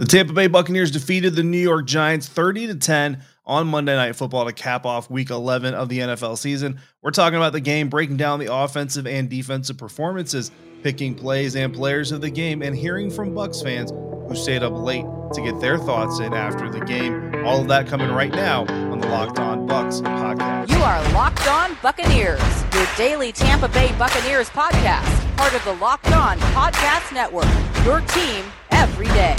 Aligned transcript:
The 0.00 0.06
Tampa 0.06 0.32
Bay 0.32 0.46
Buccaneers 0.46 0.90
defeated 0.90 1.34
the 1.34 1.42
New 1.42 1.58
York 1.58 1.84
Giants 1.84 2.26
30 2.26 2.68
to 2.68 2.74
10 2.76 3.22
on 3.44 3.66
Monday 3.66 3.94
Night 3.94 4.16
Football 4.16 4.46
to 4.46 4.52
cap 4.54 4.86
off 4.86 5.10
week 5.10 5.28
11 5.28 5.74
of 5.74 5.90
the 5.90 5.98
NFL 5.98 6.38
season. 6.38 6.80
We're 7.02 7.10
talking 7.10 7.36
about 7.36 7.52
the 7.52 7.60
game, 7.60 7.90
breaking 7.90 8.16
down 8.16 8.40
the 8.40 8.50
offensive 8.50 9.06
and 9.06 9.28
defensive 9.28 9.76
performances, 9.76 10.52
picking 10.82 11.14
plays 11.14 11.54
and 11.54 11.74
players 11.74 12.12
of 12.12 12.22
the 12.22 12.30
game, 12.30 12.62
and 12.62 12.74
hearing 12.74 13.10
from 13.10 13.32
Bucs 13.32 13.62
fans 13.62 13.90
who 14.26 14.34
stayed 14.34 14.62
up 14.62 14.72
late 14.72 15.04
to 15.34 15.42
get 15.42 15.60
their 15.60 15.76
thoughts 15.76 16.18
in 16.18 16.32
after 16.32 16.70
the 16.70 16.80
game. 16.80 17.44
All 17.44 17.60
of 17.60 17.68
that 17.68 17.86
coming 17.86 18.10
right 18.10 18.32
now 18.32 18.64
on 18.64 19.00
the 19.00 19.08
Locked 19.08 19.38
On 19.38 19.68
Bucs 19.68 20.00
podcast. 20.00 20.70
You 20.70 20.78
are 20.78 21.12
Locked 21.12 21.46
On 21.46 21.76
Buccaneers, 21.82 22.40
your 22.72 22.86
daily 22.96 23.32
Tampa 23.32 23.68
Bay 23.68 23.92
Buccaneers 23.98 24.48
podcast, 24.48 25.36
part 25.36 25.52
of 25.52 25.62
the 25.66 25.74
Locked 25.74 26.10
On 26.12 26.38
Podcast 26.38 27.12
Network. 27.12 27.44
Your 27.84 28.00
team 28.00 28.46
every 28.80 29.08
day. 29.08 29.36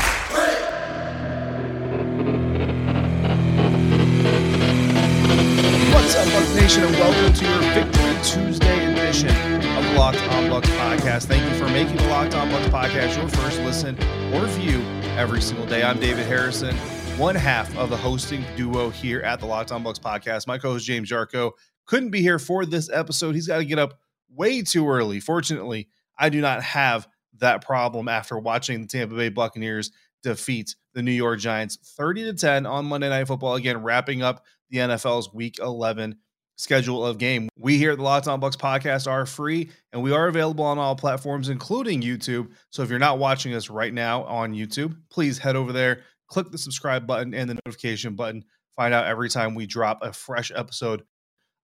What's 5.92 6.16
up, 6.16 6.28
Bucs 6.28 6.56
Nation, 6.62 6.84
and 6.84 6.94
welcome 6.94 7.34
to 7.34 7.46
your 7.50 7.62
Victory 7.74 8.14
Tuesday 8.24 8.92
edition 8.92 9.30
of 9.30 9.84
the 9.84 9.94
Locked 9.98 10.22
On 10.34 10.44
Bucs 10.44 10.70
podcast. 10.78 11.26
Thank 11.26 11.42
you 11.52 11.58
for 11.58 11.68
making 11.70 11.96
the 11.96 12.08
Locked 12.10 12.36
On 12.36 12.52
Bucs 12.52 12.70
podcast 12.70 13.18
your 13.18 13.28
first 13.30 13.60
listen 13.62 13.96
or 14.32 14.46
view 14.46 14.80
every 15.18 15.42
single 15.42 15.66
day. 15.66 15.82
I'm 15.82 16.00
David 16.00 16.28
Harrison, 16.28 16.76
one 17.18 17.34
half 17.34 17.76
of 17.78 17.90
the 17.90 17.98
hosting 17.98 18.46
duo 18.56 18.92
here 18.92 19.22
at 19.22 19.40
the 19.40 19.48
Locked 19.48 19.72
On 19.72 19.84
Bucs 19.84 20.00
podcast. 20.00 20.46
My 20.46 20.60
co-host 20.60 20.86
James 20.86 21.10
Yarcho 21.10 21.54
couldn't 21.88 22.12
be 22.12 22.22
here 22.22 22.38
for 22.38 22.64
this 22.64 22.92
episode. 22.92 23.34
He's 23.34 23.48
got 23.48 23.58
to 23.58 23.66
get 23.66 23.80
up 23.80 23.98
way 24.30 24.62
too 24.62 24.88
early. 24.88 25.20
Fortunately, 25.20 25.88
I 26.16 26.30
do 26.30 26.42
not 26.42 26.62
have 26.62 27.08
that 27.40 27.66
problem 27.66 28.08
after 28.08 28.38
watching 28.38 28.82
the 28.82 28.88
Tampa 28.88 29.16
Bay 29.16 29.30
Buccaneers 29.30 29.92
defeat 30.24 30.76
the 30.94 31.02
New 31.02 31.12
York 31.12 31.40
Giants 31.40 31.78
30 31.98 32.24
to 32.26 32.34
10 32.34 32.66
on 32.66 32.86
Monday 32.86 33.10
Night 33.10 33.28
Football. 33.28 33.56
Again, 33.56 33.82
wrapping 33.82 34.22
up 34.22 34.46
the 34.70 34.78
NFL's 34.78 35.34
Week 35.34 35.60
11 35.60 36.16
schedule 36.58 37.06
of 37.06 37.18
game. 37.18 37.50
We 37.58 37.78
here 37.78 37.92
at 37.92 37.98
the 37.98 38.04
Locked 38.04 38.28
On 38.28 38.40
Bucs 38.40 38.56
podcast 38.56 39.10
are 39.10 39.26
free 39.26 39.72
and 39.92 40.04
we 40.04 40.12
are 40.12 40.28
available 40.28 40.64
on 40.64 40.78
all 40.78 40.96
platforms, 40.96 41.50
including 41.50 42.02
YouTube. 42.02 42.52
So 42.70 42.84
if 42.84 42.90
you're 42.90 43.00
not 43.00 43.18
watching 43.18 43.54
us 43.56 43.70
right 43.70 43.94
now 43.94 44.24
on 44.26 44.54
YouTube, 44.54 44.96
please 45.10 45.40
head 45.40 45.56
over 45.56 45.74
there, 45.74 46.04
click 46.28 46.52
the 46.52 46.58
subscribe 46.58 47.08
button 47.08 47.34
and 47.34 47.50
the 47.50 47.58
notification 47.66 48.16
button. 48.16 48.44
Find 48.76 48.94
out 48.94 49.06
every 49.06 49.30
time 49.30 49.56
we 49.56 49.66
drop 49.66 50.04
a 50.04 50.14
fresh 50.14 50.52
episode 50.56 51.04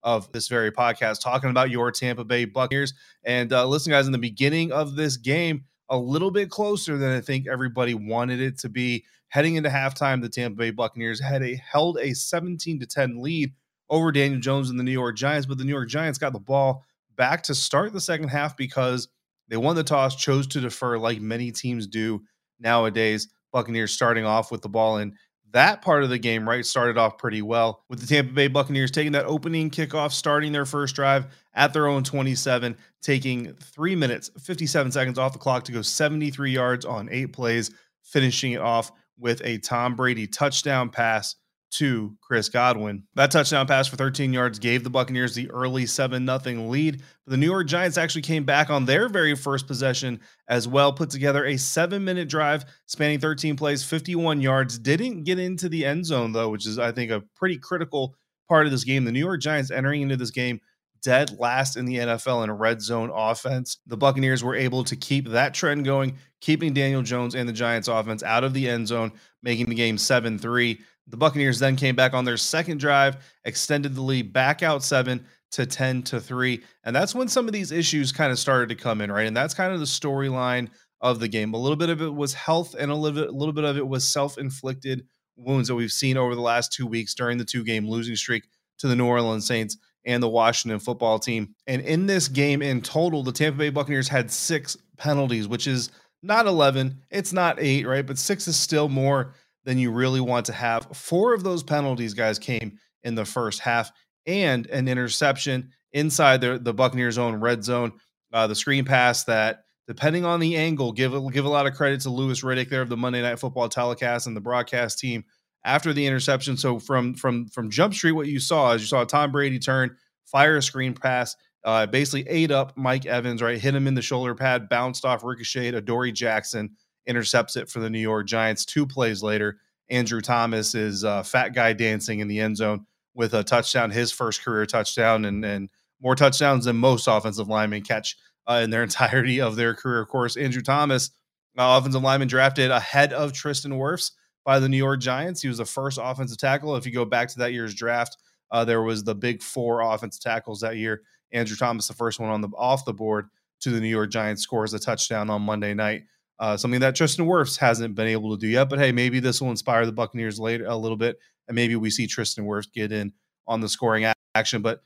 of 0.02 0.30
this 0.32 0.48
very 0.48 0.70
podcast 0.70 1.20
talking 1.20 1.50
about 1.50 1.70
your 1.70 1.90
Tampa 1.90 2.24
Bay 2.24 2.44
Buccaneers. 2.44 2.94
And 3.24 3.52
uh, 3.52 3.66
listen, 3.66 3.90
guys, 3.90 4.06
in 4.06 4.12
the 4.12 4.18
beginning 4.18 4.72
of 4.72 4.96
this 4.96 5.16
game, 5.16 5.64
a 5.90 5.98
little 5.98 6.30
bit 6.30 6.50
closer 6.50 6.98
than 6.98 7.12
I 7.12 7.20
think 7.20 7.46
everybody 7.48 7.94
wanted 7.94 8.40
it 8.40 8.58
to 8.60 8.68
be. 8.68 9.04
Heading 9.28 9.56
into 9.56 9.68
halftime, 9.68 10.22
the 10.22 10.28
Tampa 10.28 10.56
Bay 10.56 10.70
Buccaneers 10.70 11.20
had 11.20 11.42
a 11.42 11.56
held 11.56 11.98
a 11.98 12.14
17 12.14 12.80
to 12.80 12.86
10 12.86 13.22
lead 13.22 13.52
over 13.90 14.12
Daniel 14.12 14.40
Jones 14.40 14.70
and 14.70 14.78
the 14.78 14.84
New 14.84 14.92
York 14.92 15.16
Giants, 15.16 15.46
but 15.46 15.58
the 15.58 15.64
New 15.64 15.72
York 15.72 15.88
Giants 15.88 16.18
got 16.18 16.32
the 16.32 16.38
ball 16.38 16.84
back 17.16 17.42
to 17.44 17.54
start 17.54 17.92
the 17.92 18.00
second 18.00 18.28
half 18.28 18.56
because 18.56 19.08
they 19.48 19.56
won 19.56 19.76
the 19.76 19.84
toss, 19.84 20.16
chose 20.16 20.46
to 20.48 20.60
defer 20.60 20.98
like 20.98 21.20
many 21.20 21.50
teams 21.50 21.86
do 21.86 22.22
nowadays. 22.58 23.28
Buccaneers 23.52 23.92
starting 23.92 24.26
off 24.26 24.50
with 24.50 24.60
the 24.60 24.68
ball 24.68 24.98
in 24.98 25.14
that 25.52 25.82
part 25.82 26.02
of 26.02 26.10
the 26.10 26.18
game, 26.18 26.48
right, 26.48 26.64
started 26.64 26.98
off 26.98 27.18
pretty 27.18 27.42
well 27.42 27.84
with 27.88 28.00
the 28.00 28.06
Tampa 28.06 28.32
Bay 28.32 28.48
Buccaneers 28.48 28.90
taking 28.90 29.12
that 29.12 29.24
opening 29.24 29.70
kickoff, 29.70 30.12
starting 30.12 30.52
their 30.52 30.66
first 30.66 30.94
drive 30.94 31.26
at 31.54 31.72
their 31.72 31.86
own 31.86 32.04
27, 32.04 32.76
taking 33.00 33.54
three 33.54 33.96
minutes, 33.96 34.30
57 34.40 34.92
seconds 34.92 35.18
off 35.18 35.32
the 35.32 35.38
clock 35.38 35.64
to 35.64 35.72
go 35.72 35.82
73 35.82 36.50
yards 36.50 36.84
on 36.84 37.08
eight 37.10 37.32
plays, 37.32 37.70
finishing 38.02 38.52
it 38.52 38.60
off 38.60 38.92
with 39.18 39.40
a 39.44 39.58
Tom 39.58 39.96
Brady 39.96 40.26
touchdown 40.26 40.90
pass 40.90 41.36
to 41.70 42.16
Chris 42.20 42.48
Godwin. 42.48 43.04
That 43.14 43.30
touchdown 43.30 43.66
pass 43.66 43.88
for 43.88 43.96
13 43.96 44.32
yards 44.32 44.58
gave 44.58 44.84
the 44.84 44.90
Buccaneers 44.90 45.34
the 45.34 45.50
early 45.50 45.86
7 45.86 46.26
0 46.26 46.68
lead. 46.68 47.02
But 47.24 47.30
the 47.30 47.36
New 47.36 47.46
York 47.46 47.66
Giants 47.66 47.98
actually 47.98 48.22
came 48.22 48.44
back 48.44 48.70
on 48.70 48.84
their 48.84 49.08
very 49.08 49.34
first 49.34 49.66
possession 49.66 50.20
as 50.48 50.66
well, 50.66 50.92
put 50.92 51.10
together 51.10 51.44
a 51.44 51.56
seven 51.56 52.04
minute 52.04 52.28
drive 52.28 52.64
spanning 52.86 53.20
13 53.20 53.56
plays, 53.56 53.84
51 53.84 54.40
yards. 54.40 54.78
Didn't 54.78 55.24
get 55.24 55.38
into 55.38 55.68
the 55.68 55.84
end 55.84 56.06
zone, 56.06 56.32
though, 56.32 56.48
which 56.48 56.66
is, 56.66 56.78
I 56.78 56.92
think, 56.92 57.10
a 57.10 57.22
pretty 57.36 57.58
critical 57.58 58.14
part 58.48 58.66
of 58.66 58.72
this 58.72 58.84
game. 58.84 59.04
The 59.04 59.12
New 59.12 59.24
York 59.24 59.40
Giants 59.40 59.70
entering 59.70 60.02
into 60.02 60.16
this 60.16 60.30
game 60.30 60.60
dead 61.02 61.38
last 61.38 61.76
in 61.76 61.84
the 61.84 61.96
NFL 61.96 62.44
in 62.44 62.50
red 62.50 62.80
zone 62.80 63.10
offense. 63.14 63.78
The 63.86 63.96
Buccaneers 63.96 64.42
were 64.42 64.54
able 64.54 64.84
to 64.84 64.96
keep 64.96 65.28
that 65.28 65.54
trend 65.54 65.84
going, 65.84 66.16
keeping 66.40 66.72
Daniel 66.72 67.02
Jones 67.02 67.34
and 67.34 67.48
the 67.48 67.52
Giants 67.52 67.88
offense 67.88 68.22
out 68.22 68.44
of 68.44 68.54
the 68.54 68.68
end 68.68 68.88
zone, 68.88 69.12
making 69.42 69.66
the 69.66 69.74
game 69.74 69.98
7 69.98 70.38
3. 70.38 70.78
The 71.08 71.16
Buccaneers 71.16 71.58
then 71.58 71.76
came 71.76 71.96
back 71.96 72.14
on 72.14 72.24
their 72.24 72.36
second 72.36 72.78
drive, 72.78 73.16
extended 73.44 73.94
the 73.94 74.02
lead 74.02 74.32
back 74.32 74.62
out 74.62 74.82
seven 74.82 75.24
to 75.52 75.64
10 75.64 76.02
to 76.04 76.20
3. 76.20 76.62
And 76.84 76.94
that's 76.94 77.14
when 77.14 77.28
some 77.28 77.46
of 77.46 77.52
these 77.52 77.72
issues 77.72 78.12
kind 78.12 78.30
of 78.30 78.38
started 78.38 78.68
to 78.68 78.74
come 78.74 79.00
in, 79.00 79.10
right? 79.10 79.26
And 79.26 79.36
that's 79.36 79.54
kind 79.54 79.72
of 79.72 79.80
the 79.80 79.86
storyline 79.86 80.68
of 81.00 81.20
the 81.20 81.28
game. 81.28 81.54
A 81.54 81.58
little 81.58 81.76
bit 81.76 81.90
of 81.90 82.02
it 82.02 82.14
was 82.14 82.34
health, 82.34 82.74
and 82.78 82.90
a 82.90 82.94
little 82.94 83.22
bit, 83.22 83.30
a 83.30 83.36
little 83.36 83.54
bit 83.54 83.64
of 83.64 83.76
it 83.76 83.86
was 83.86 84.06
self-inflicted 84.06 85.06
wounds 85.36 85.68
that 85.68 85.74
we've 85.74 85.92
seen 85.92 86.16
over 86.16 86.34
the 86.34 86.40
last 86.40 86.72
two 86.72 86.86
weeks 86.86 87.14
during 87.14 87.38
the 87.38 87.44
two-game 87.44 87.88
losing 87.88 88.16
streak 88.16 88.44
to 88.78 88.88
the 88.88 88.96
New 88.96 89.06
Orleans 89.06 89.46
Saints 89.46 89.76
and 90.04 90.22
the 90.22 90.28
Washington 90.28 90.78
football 90.78 91.18
team. 91.18 91.54
And 91.66 91.82
in 91.82 92.06
this 92.06 92.28
game 92.28 92.62
in 92.62 92.80
total, 92.80 93.22
the 93.22 93.32
Tampa 93.32 93.58
Bay 93.58 93.70
Buccaneers 93.70 94.08
had 94.08 94.30
six 94.30 94.76
penalties, 94.96 95.48
which 95.48 95.66
is 95.66 95.90
not 96.22 96.46
11. 96.46 97.02
It's 97.10 97.32
not 97.32 97.60
eight, 97.60 97.86
right? 97.86 98.06
But 98.06 98.18
six 98.18 98.48
is 98.48 98.56
still 98.56 98.88
more 98.88 99.34
than 99.64 99.78
you 99.78 99.90
really 99.90 100.20
want 100.20 100.46
to 100.46 100.52
have. 100.52 100.88
Four 100.94 101.34
of 101.34 101.42
those 101.42 101.62
penalties, 101.62 102.14
guys, 102.14 102.38
came 102.38 102.78
in 103.02 103.14
the 103.14 103.24
first 103.24 103.60
half 103.60 103.92
and 104.26 104.66
an 104.68 104.88
interception 104.88 105.70
inside 105.92 106.40
the, 106.40 106.58
the 106.58 106.74
Buccaneers' 106.74 107.18
own 107.18 107.36
red 107.36 107.64
zone. 107.64 107.92
Uh, 108.32 108.46
the 108.46 108.54
screen 108.54 108.84
pass 108.84 109.24
that, 109.24 109.64
depending 109.86 110.24
on 110.24 110.40
the 110.40 110.56
angle, 110.56 110.92
give 110.92 111.12
give 111.32 111.44
a 111.44 111.48
lot 111.48 111.66
of 111.66 111.74
credit 111.74 112.00
to 112.02 112.10
Louis 112.10 112.42
Riddick 112.42 112.68
there 112.68 112.82
of 112.82 112.88
the 112.88 112.96
Monday 112.96 113.22
Night 113.22 113.38
Football 113.38 113.68
telecast 113.68 114.26
and 114.26 114.36
the 114.36 114.40
broadcast 114.40 114.98
team 114.98 115.24
after 115.64 115.92
the 115.92 116.06
interception. 116.06 116.56
So 116.56 116.78
from 116.78 117.14
from 117.14 117.48
from 117.48 117.70
Jump 117.70 117.94
Street, 117.94 118.12
what 118.12 118.26
you 118.26 118.40
saw 118.40 118.72
is 118.72 118.82
you 118.82 118.86
saw 118.86 119.04
Tom 119.04 119.32
Brady 119.32 119.58
turn, 119.58 119.96
fire 120.26 120.56
a 120.58 120.62
screen 120.62 120.94
pass, 120.94 121.36
uh, 121.64 121.86
basically 121.86 122.28
ate 122.28 122.50
up 122.50 122.76
Mike 122.76 123.06
Evans, 123.06 123.42
right? 123.42 123.58
Hit 123.58 123.74
him 123.74 123.86
in 123.86 123.94
the 123.94 124.02
shoulder 124.02 124.34
pad, 124.34 124.68
bounced 124.68 125.04
off, 125.04 125.24
ricocheted. 125.24 125.74
Adoree 125.74 126.12
Jackson 126.12 126.76
intercepts 127.08 127.56
it 127.56 127.68
for 127.68 127.80
the 127.80 127.90
New 127.90 127.98
York 127.98 128.26
Giants. 128.26 128.64
Two 128.64 128.86
plays 128.86 129.22
later, 129.22 129.58
Andrew 129.90 130.20
Thomas 130.20 130.74
is 130.74 131.04
uh, 131.04 131.22
fat 131.22 131.54
guy 131.54 131.72
dancing 131.72 132.20
in 132.20 132.28
the 132.28 132.38
end 132.38 132.58
zone 132.58 132.86
with 133.14 133.34
a 133.34 133.42
touchdown, 133.42 133.90
his 133.90 134.12
first 134.12 134.44
career 134.44 134.66
touchdown, 134.66 135.24
and 135.24 135.44
and 135.44 135.70
more 136.00 136.14
touchdowns 136.14 136.66
than 136.66 136.76
most 136.76 137.08
offensive 137.08 137.48
linemen 137.48 137.82
catch 137.82 138.16
uh, 138.46 138.60
in 138.62 138.70
their 138.70 138.82
entirety 138.84 139.40
of 139.40 139.56
their 139.56 139.74
career. 139.74 140.00
Of 140.00 140.08
course, 140.08 140.36
Andrew 140.36 140.62
Thomas, 140.62 141.10
uh, 141.58 141.78
offensive 141.80 142.02
lineman 142.02 142.28
drafted 142.28 142.70
ahead 142.70 143.12
of 143.12 143.32
Tristan 143.32 143.72
Wirfs 143.72 144.12
by 144.44 144.60
the 144.60 144.68
New 144.68 144.76
York 144.76 145.00
Giants. 145.00 145.42
He 145.42 145.48
was 145.48 145.58
the 145.58 145.64
first 145.64 145.98
offensive 146.00 146.38
tackle. 146.38 146.76
If 146.76 146.86
you 146.86 146.92
go 146.92 147.04
back 147.04 147.28
to 147.30 147.38
that 147.40 147.52
year's 147.52 147.74
draft, 147.74 148.16
uh, 148.50 148.64
there 148.64 148.82
was 148.82 149.02
the 149.02 149.14
big 149.14 149.42
four 149.42 149.80
offensive 149.80 150.22
tackles 150.22 150.60
that 150.60 150.76
year. 150.76 151.02
Andrew 151.32 151.56
Thomas, 151.56 151.88
the 151.88 151.94
first 151.94 152.20
one 152.20 152.30
on 152.30 152.40
the 152.40 152.48
off 152.56 152.84
the 152.84 152.94
board 152.94 153.28
to 153.60 153.70
the 153.70 153.80
New 153.80 153.88
York 153.88 154.10
Giants, 154.10 154.42
scores 154.42 154.72
a 154.74 154.78
touchdown 154.78 155.28
on 155.30 155.42
Monday 155.42 155.74
night 155.74 156.04
uh, 156.38 156.56
something 156.56 156.80
that 156.80 156.94
Tristan 156.94 157.26
Wirfs 157.26 157.58
hasn't 157.58 157.94
been 157.94 158.08
able 158.08 158.36
to 158.36 158.40
do 158.40 158.48
yet. 158.48 158.68
But 158.68 158.78
hey, 158.78 158.92
maybe 158.92 159.20
this 159.20 159.40
will 159.40 159.50
inspire 159.50 159.86
the 159.86 159.92
Buccaneers 159.92 160.38
later 160.38 160.66
a 160.66 160.76
little 160.76 160.96
bit, 160.96 161.18
and 161.46 161.54
maybe 161.54 161.76
we 161.76 161.90
see 161.90 162.06
Tristan 162.06 162.44
Wirfs 162.44 162.72
get 162.72 162.92
in 162.92 163.12
on 163.46 163.60
the 163.60 163.68
scoring 163.68 164.10
action. 164.34 164.62
But 164.62 164.82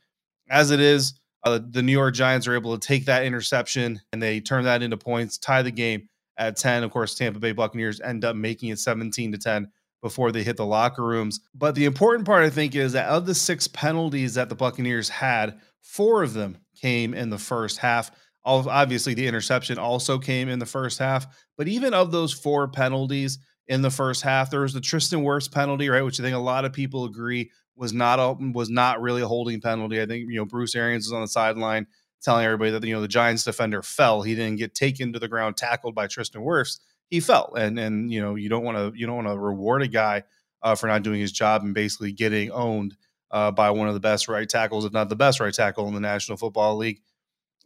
as 0.49 0.71
it 0.71 0.79
is, 0.79 1.19
uh, 1.43 1.59
the 1.69 1.81
New 1.81 1.91
York 1.91 2.13
Giants 2.13 2.47
are 2.47 2.55
able 2.55 2.77
to 2.77 2.87
take 2.87 3.05
that 3.05 3.25
interception 3.25 3.99
and 4.11 4.21
they 4.21 4.39
turn 4.39 4.63
that 4.63 4.81
into 4.81 4.97
points, 4.97 5.37
tie 5.37 5.61
the 5.61 5.71
game 5.71 6.07
at 6.37 6.55
10. 6.55 6.83
Of 6.83 6.91
course, 6.91 7.15
Tampa 7.15 7.39
Bay 7.39 7.51
Buccaneers 7.51 7.99
end 8.01 8.23
up 8.23 8.35
making 8.35 8.69
it 8.69 8.79
17 8.79 9.33
to 9.33 9.37
10 9.37 9.69
before 10.01 10.31
they 10.31 10.43
hit 10.43 10.57
the 10.57 10.65
locker 10.65 11.03
rooms. 11.03 11.41
But 11.53 11.75
the 11.75 11.85
important 11.85 12.25
part, 12.25 12.43
I 12.43 12.49
think, 12.49 12.75
is 12.75 12.93
that 12.93 13.09
of 13.09 13.25
the 13.25 13.35
six 13.35 13.67
penalties 13.67 14.35
that 14.35 14.49
the 14.49 14.55
Buccaneers 14.55 15.09
had, 15.09 15.59
four 15.81 16.23
of 16.23 16.33
them 16.33 16.57
came 16.79 17.13
in 17.13 17.29
the 17.29 17.37
first 17.37 17.77
half. 17.77 18.11
Obviously, 18.45 19.13
the 19.13 19.27
interception 19.27 19.77
also 19.77 20.19
came 20.19 20.49
in 20.49 20.59
the 20.59 20.65
first 20.65 20.99
half, 20.99 21.27
but 21.57 21.67
even 21.67 21.93
of 21.93 22.11
those 22.11 22.33
four 22.33 22.67
penalties 22.67 23.39
in 23.67 23.81
the 23.81 23.89
first 23.89 24.21
half, 24.21 24.49
there 24.49 24.61
was 24.61 24.73
the 24.73 24.81
Tristan 24.81 25.23
Wirfs 25.23 25.49
penalty, 25.49 25.87
right, 25.87 26.01
which 26.01 26.19
I 26.19 26.23
think 26.23 26.35
a 26.35 26.39
lot 26.39 26.65
of 26.65 26.73
people 26.73 27.05
agree 27.05 27.51
was 27.75 27.93
not 27.93 28.19
a, 28.19 28.33
was 28.51 28.69
not 28.69 29.01
really 29.01 29.21
a 29.21 29.27
holding 29.27 29.61
penalty. 29.61 30.01
I 30.01 30.05
think 30.05 30.29
you 30.29 30.35
know 30.35 30.45
Bruce 30.45 30.75
Arians 30.75 31.05
was 31.05 31.13
on 31.13 31.21
the 31.21 31.27
sideline 31.27 31.87
telling 32.21 32.45
everybody 32.45 32.71
that 32.71 32.83
you 32.83 32.93
know 32.93 33.01
the 33.01 33.07
Giants 33.07 33.43
defender 33.43 33.81
fell. 33.81 34.21
He 34.21 34.35
didn't 34.35 34.57
get 34.57 34.75
taken 34.75 35.13
to 35.13 35.19
the 35.19 35.27
ground, 35.27 35.57
tackled 35.57 35.95
by 35.95 36.07
Tristan 36.07 36.41
Wirfs. 36.41 36.79
He 37.09 37.19
fell, 37.19 37.53
and 37.55 37.79
and 37.79 38.11
you 38.11 38.21
know 38.21 38.35
you 38.35 38.49
don't 38.49 38.63
want 38.63 38.77
to 38.77 38.99
you 38.99 39.05
don't 39.05 39.23
want 39.23 39.27
to 39.29 39.37
reward 39.37 39.83
a 39.83 39.87
guy 39.87 40.23
uh, 40.61 40.75
for 40.75 40.87
not 40.87 41.03
doing 41.03 41.19
his 41.19 41.31
job 41.31 41.63
and 41.63 41.73
basically 41.73 42.11
getting 42.11 42.51
owned 42.51 42.95
uh, 43.31 43.51
by 43.51 43.71
one 43.71 43.87
of 43.87 43.93
the 43.93 43.99
best 43.99 44.27
right 44.27 44.47
tackles, 44.47 44.85
if 44.85 44.93
not 44.93 45.09
the 45.09 45.15
best 45.15 45.39
right 45.39 45.53
tackle 45.53 45.87
in 45.87 45.93
the 45.93 45.99
National 45.99 46.37
Football 46.37 46.77
League 46.77 47.01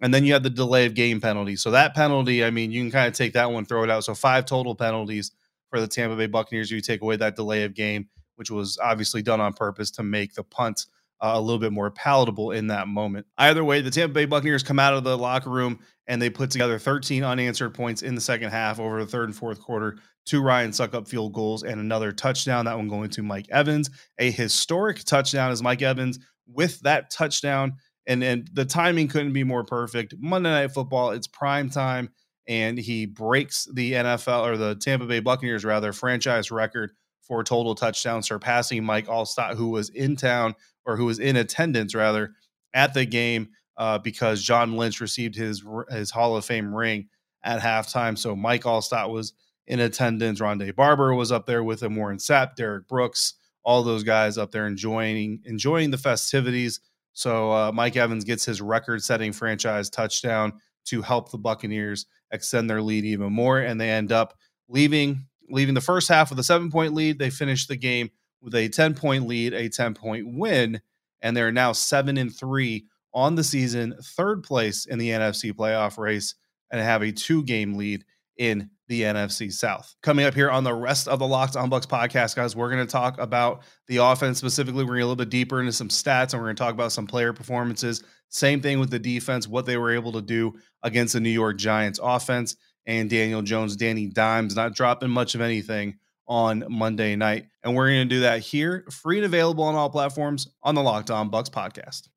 and 0.01 0.13
then 0.13 0.25
you 0.25 0.33
had 0.33 0.43
the 0.43 0.49
delay 0.49 0.85
of 0.85 0.93
game 0.93 1.19
penalty. 1.19 1.55
So 1.55 1.71
that 1.71 1.95
penalty, 1.95 2.43
I 2.43 2.51
mean, 2.51 2.71
you 2.71 2.81
can 2.81 2.91
kind 2.91 3.07
of 3.07 3.13
take 3.13 3.33
that 3.33 3.51
one, 3.51 3.65
throw 3.65 3.83
it 3.83 3.89
out. 3.89 4.03
So 4.03 4.13
five 4.13 4.45
total 4.45 4.75
penalties 4.75 5.31
for 5.69 5.79
the 5.79 5.87
Tampa 5.87 6.15
Bay 6.15 6.27
Buccaneers. 6.27 6.71
You 6.71 6.81
take 6.81 7.01
away 7.01 7.15
that 7.17 7.35
delay 7.35 7.63
of 7.63 7.73
game, 7.73 8.07
which 8.35 8.51
was 8.51 8.77
obviously 8.81 9.21
done 9.21 9.41
on 9.41 9.53
purpose 9.53 9.91
to 9.91 10.03
make 10.03 10.33
the 10.33 10.43
punt 10.43 10.85
uh, 11.19 11.31
a 11.33 11.41
little 11.41 11.59
bit 11.59 11.73
more 11.73 11.89
palatable 11.89 12.51
in 12.51 12.67
that 12.67 12.87
moment. 12.87 13.25
Either 13.37 13.63
way, 13.63 13.81
the 13.81 13.89
Tampa 13.89 14.13
Bay 14.13 14.25
Buccaneers 14.25 14.63
come 14.63 14.79
out 14.79 14.93
of 14.93 15.03
the 15.03 15.17
locker 15.17 15.49
room 15.49 15.79
and 16.05 16.21
they 16.21 16.29
put 16.29 16.51
together 16.51 16.77
13 16.77 17.23
unanswered 17.23 17.73
points 17.73 18.01
in 18.01 18.15
the 18.15 18.21
second 18.21 18.51
half 18.51 18.79
over 18.79 18.99
the 19.03 19.09
third 19.09 19.29
and 19.29 19.35
fourth 19.35 19.59
quarter. 19.59 19.97
Two 20.25 20.41
Ryan 20.41 20.71
Succop 20.71 21.07
field 21.07 21.33
goals 21.33 21.63
and 21.63 21.79
another 21.79 22.11
touchdown. 22.11 22.65
That 22.65 22.77
one 22.77 22.87
going 22.87 23.09
to 23.11 23.23
Mike 23.23 23.47
Evans. 23.49 23.89
A 24.19 24.29
historic 24.29 25.03
touchdown 25.05 25.51
as 25.51 25.63
Mike 25.63 25.81
Evans 25.81 26.19
with 26.47 26.79
that 26.81 27.09
touchdown. 27.09 27.73
And, 28.07 28.23
and 28.23 28.49
the 28.53 28.65
timing 28.65 29.09
couldn't 29.09 29.33
be 29.33 29.43
more 29.43 29.63
perfect. 29.63 30.15
Monday 30.17 30.49
Night 30.49 30.71
Football, 30.71 31.11
it's 31.11 31.27
prime 31.27 31.69
time, 31.69 32.09
and 32.47 32.77
he 32.77 33.05
breaks 33.05 33.67
the 33.73 33.93
NFL 33.93 34.45
or 34.45 34.57
the 34.57 34.75
Tampa 34.75 35.05
Bay 35.05 35.19
Buccaneers, 35.19 35.65
rather, 35.65 35.91
franchise 35.91 36.49
record 36.49 36.91
for 37.21 37.43
total 37.43 37.75
touchdowns, 37.75 38.27
surpassing 38.27 38.83
Mike 38.83 39.07
Alstott, 39.07 39.55
who 39.55 39.69
was 39.69 39.89
in 39.89 40.15
town 40.15 40.55
or 40.85 40.95
who 40.95 41.05
was 41.05 41.19
in 41.19 41.35
attendance 41.35 41.93
rather 41.93 42.33
at 42.73 42.93
the 42.93 43.05
game 43.05 43.49
uh, 43.75 43.97
because 43.99 44.41
John 44.41 44.77
Lynch 44.77 45.01
received 45.01 45.35
his 45.35 45.63
his 45.89 46.09
Hall 46.09 46.37
of 46.37 46.45
Fame 46.45 46.73
ring 46.73 47.09
at 47.43 47.61
halftime. 47.61 48.17
So 48.17 48.35
Mike 48.35 48.63
Alstott 48.63 49.11
was 49.11 49.33
in 49.67 49.79
attendance. 49.79 50.39
Rondé 50.39 50.75
Barber 50.75 51.13
was 51.13 51.31
up 51.31 51.45
there 51.45 51.63
with 51.63 51.83
him. 51.83 51.95
Warren 51.95 52.17
Sapp, 52.17 52.55
Derrick 52.55 52.87
Brooks, 52.87 53.33
all 53.63 53.83
those 53.83 54.03
guys 54.03 54.37
up 54.37 54.51
there 54.51 54.65
enjoying 54.65 55.41
enjoying 55.45 55.91
the 55.91 55.97
festivities. 55.97 56.79
So 57.17 57.51
uh, 57.51 57.71
Mike 57.71 57.95
Evans 57.95 58.23
gets 58.23 58.45
his 58.45 58.61
record-setting 58.61 59.33
franchise 59.33 59.89
touchdown 59.89 60.53
to 60.85 61.01
help 61.01 61.31
the 61.31 61.39
Buccaneers 61.39 62.05
extend 62.29 62.69
their 62.69 62.79
lead 62.79 63.05
even 63.05 63.33
more, 63.33 63.57
and 63.57 63.81
they 63.81 63.89
end 63.89 64.11
up 64.11 64.37
leaving 64.69 65.25
leaving 65.49 65.73
the 65.73 65.81
first 65.81 66.09
half 66.09 66.29
with 66.29 66.37
a 66.37 66.43
seven-point 66.43 66.93
lead. 66.93 67.17
They 67.17 67.31
finish 67.31 67.65
the 67.65 67.75
game 67.75 68.11
with 68.39 68.53
a 68.53 68.69
10 68.69 68.93
point 68.93 69.25
lead, 69.25 69.55
a 69.55 69.67
10 69.67 69.95
point 69.95 70.27
win, 70.37 70.79
and 71.23 71.35
they're 71.35 71.51
now 71.51 71.71
seven 71.71 72.17
and 72.17 72.31
three 72.31 72.85
on 73.15 73.33
the 73.33 73.43
season, 73.43 73.95
third 73.99 74.43
place 74.43 74.85
in 74.85 74.99
the 74.99 75.09
NFC 75.09 75.51
playoff 75.51 75.97
race, 75.97 76.35
and 76.69 76.79
have 76.79 77.01
a 77.01 77.11
two 77.11 77.43
game 77.45 77.73
lead 77.73 78.05
in 78.37 78.69
the 78.87 79.01
NFC 79.01 79.51
South. 79.51 79.93
Coming 80.01 80.25
up 80.25 80.33
here 80.33 80.49
on 80.49 80.63
the 80.63 80.73
rest 80.73 81.07
of 81.07 81.19
the 81.19 81.27
Locked 81.27 81.55
on 81.55 81.69
Bucs 81.69 81.85
podcast, 81.85 82.35
guys, 82.35 82.55
we're 82.55 82.69
going 82.69 82.85
to 82.85 82.91
talk 82.91 83.19
about 83.19 83.63
the 83.87 83.97
offense 83.97 84.37
specifically. 84.37 84.83
We're 84.83 84.95
going 84.95 84.99
to 84.99 85.05
a 85.05 85.09
little 85.09 85.15
bit 85.17 85.29
deeper 85.29 85.59
into 85.59 85.73
some 85.73 85.89
stats, 85.89 86.33
and 86.33 86.41
we're 86.41 86.47
going 86.47 86.55
to 86.55 86.63
talk 86.63 86.73
about 86.73 86.91
some 86.91 87.07
player 87.07 87.33
performances. 87.33 88.03
Same 88.29 88.61
thing 88.61 88.79
with 88.79 88.89
the 88.89 88.99
defense, 88.99 89.47
what 89.47 89.65
they 89.65 89.77
were 89.77 89.91
able 89.91 90.13
to 90.13 90.21
do 90.21 90.53
against 90.83 91.13
the 91.13 91.19
New 91.19 91.29
York 91.29 91.57
Giants 91.57 91.99
offense, 92.01 92.55
and 92.85 93.09
Daniel 93.09 93.41
Jones, 93.41 93.75
Danny 93.75 94.07
Dimes, 94.07 94.55
not 94.55 94.73
dropping 94.73 95.09
much 95.09 95.35
of 95.35 95.41
anything 95.41 95.97
on 96.27 96.63
Monday 96.69 97.15
night. 97.15 97.47
And 97.63 97.75
we're 97.75 97.89
going 97.89 98.07
to 98.07 98.15
do 98.15 98.21
that 98.21 98.39
here, 98.39 98.85
free 98.91 99.17
and 99.17 99.25
available 99.25 99.63
on 99.63 99.75
all 99.75 99.89
platforms 99.89 100.47
on 100.63 100.75
the 100.75 100.81
Locked 100.83 101.11
On 101.11 101.29
Bucs 101.29 101.49
podcast. 101.49 102.07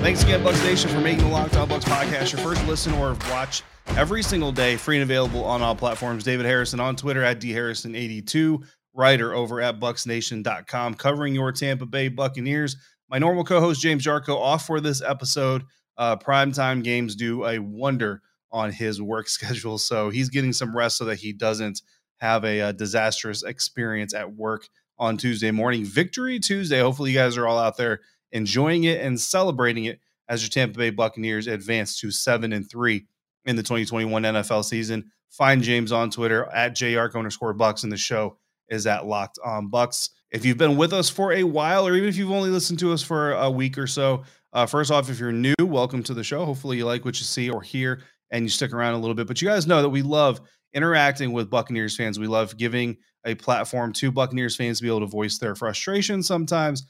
Thanks 0.00 0.22
again, 0.22 0.42
Bucs 0.42 0.64
Nation, 0.64 0.88
for 0.88 0.98
making 0.98 1.24
the 1.24 1.30
Locked 1.30 1.56
On 1.56 1.68
Bucs 1.68 1.84
podcast 1.84 2.32
your 2.32 2.40
first 2.40 2.66
listen 2.66 2.94
or 2.94 3.18
watch 3.30 3.62
every 3.88 4.22
single 4.22 4.50
day, 4.50 4.76
free 4.76 4.96
and 4.96 5.02
available 5.02 5.44
on 5.44 5.60
all 5.60 5.76
platforms. 5.76 6.24
David 6.24 6.46
Harrison 6.46 6.80
on 6.80 6.96
Twitter 6.96 7.22
at 7.22 7.38
dharrison82, 7.38 8.64
writer 8.94 9.34
over 9.34 9.60
at 9.60 9.78
bucsnation.com, 9.78 10.94
covering 10.94 11.34
your 11.34 11.52
Tampa 11.52 11.84
Bay 11.84 12.08
Buccaneers. 12.08 12.76
My 13.10 13.18
normal 13.18 13.44
co-host 13.44 13.82
James 13.82 14.06
Yarcho 14.06 14.36
off 14.36 14.66
for 14.66 14.80
this 14.80 15.02
episode. 15.02 15.64
Uh, 15.98 16.16
primetime 16.16 16.82
games 16.82 17.14
do 17.14 17.44
a 17.44 17.58
wonder 17.58 18.22
on 18.50 18.72
his 18.72 19.02
work 19.02 19.28
schedule. 19.28 19.76
So 19.76 20.08
he's 20.08 20.30
getting 20.30 20.54
some 20.54 20.74
rest 20.74 20.96
so 20.96 21.04
that 21.04 21.18
he 21.18 21.34
doesn't 21.34 21.82
have 22.20 22.46
a, 22.46 22.60
a, 22.60 22.72
disastrous 22.72 23.42
experience 23.42 24.14
at 24.14 24.32
work 24.32 24.66
on 24.98 25.18
Tuesday 25.18 25.50
morning. 25.50 25.84
Victory 25.84 26.38
Tuesday. 26.38 26.80
Hopefully, 26.80 27.10
you 27.10 27.18
guys 27.18 27.36
are 27.36 27.46
all 27.46 27.58
out 27.58 27.76
there 27.76 28.00
enjoying 28.32 28.84
it 28.84 29.00
and 29.00 29.20
celebrating 29.20 29.84
it 29.84 30.00
as 30.28 30.42
your 30.42 30.50
Tampa 30.50 30.78
Bay 30.78 30.90
Buccaneers 30.90 31.46
advance 31.46 31.98
to 32.00 32.10
seven 32.10 32.52
and 32.52 32.68
three 32.68 33.06
in 33.44 33.56
the 33.56 33.62
2021 33.62 34.22
NFL 34.22 34.64
season. 34.64 35.10
Find 35.30 35.62
James 35.62 35.92
on 35.92 36.10
Twitter 36.10 36.46
at 36.46 36.74
jark 36.74 37.14
underscore 37.14 37.52
bucks, 37.52 37.82
and 37.82 37.92
the 37.92 37.96
show 37.96 38.36
is 38.68 38.86
at 38.86 39.06
Locked 39.06 39.38
On 39.44 39.70
Bucs. 39.70 40.10
If 40.30 40.44
you've 40.44 40.58
been 40.58 40.76
with 40.76 40.92
us 40.92 41.10
for 41.10 41.32
a 41.32 41.44
while, 41.44 41.86
or 41.86 41.94
even 41.96 42.08
if 42.08 42.16
you've 42.16 42.30
only 42.30 42.50
listened 42.50 42.78
to 42.80 42.92
us 42.92 43.02
for 43.02 43.32
a 43.32 43.50
week 43.50 43.76
or 43.78 43.86
so, 43.86 44.22
uh, 44.52 44.66
first 44.66 44.90
off, 44.90 45.10
if 45.10 45.18
you're 45.18 45.32
new, 45.32 45.54
welcome 45.60 46.02
to 46.04 46.14
the 46.14 46.24
show. 46.24 46.44
Hopefully, 46.44 46.76
you 46.76 46.86
like 46.86 47.04
what 47.04 47.18
you 47.18 47.24
see 47.24 47.50
or 47.50 47.62
hear 47.62 48.02
and 48.30 48.44
you 48.44 48.48
stick 48.48 48.72
around 48.72 48.94
a 48.94 48.98
little 48.98 49.14
bit. 49.14 49.26
But 49.26 49.42
you 49.42 49.48
guys 49.48 49.66
know 49.66 49.82
that 49.82 49.88
we 49.88 50.02
love 50.02 50.40
interacting 50.72 51.32
with 51.32 51.50
Buccaneers 51.50 51.96
fans. 51.96 52.18
We 52.18 52.26
love 52.26 52.56
giving 52.56 52.96
a 53.24 53.34
platform 53.34 53.92
to 53.94 54.10
Buccaneers 54.10 54.56
fans 54.56 54.78
to 54.78 54.82
be 54.82 54.88
able 54.88 55.00
to 55.00 55.06
voice 55.06 55.38
their 55.38 55.54
frustration 55.54 56.22
sometimes, 56.22 56.86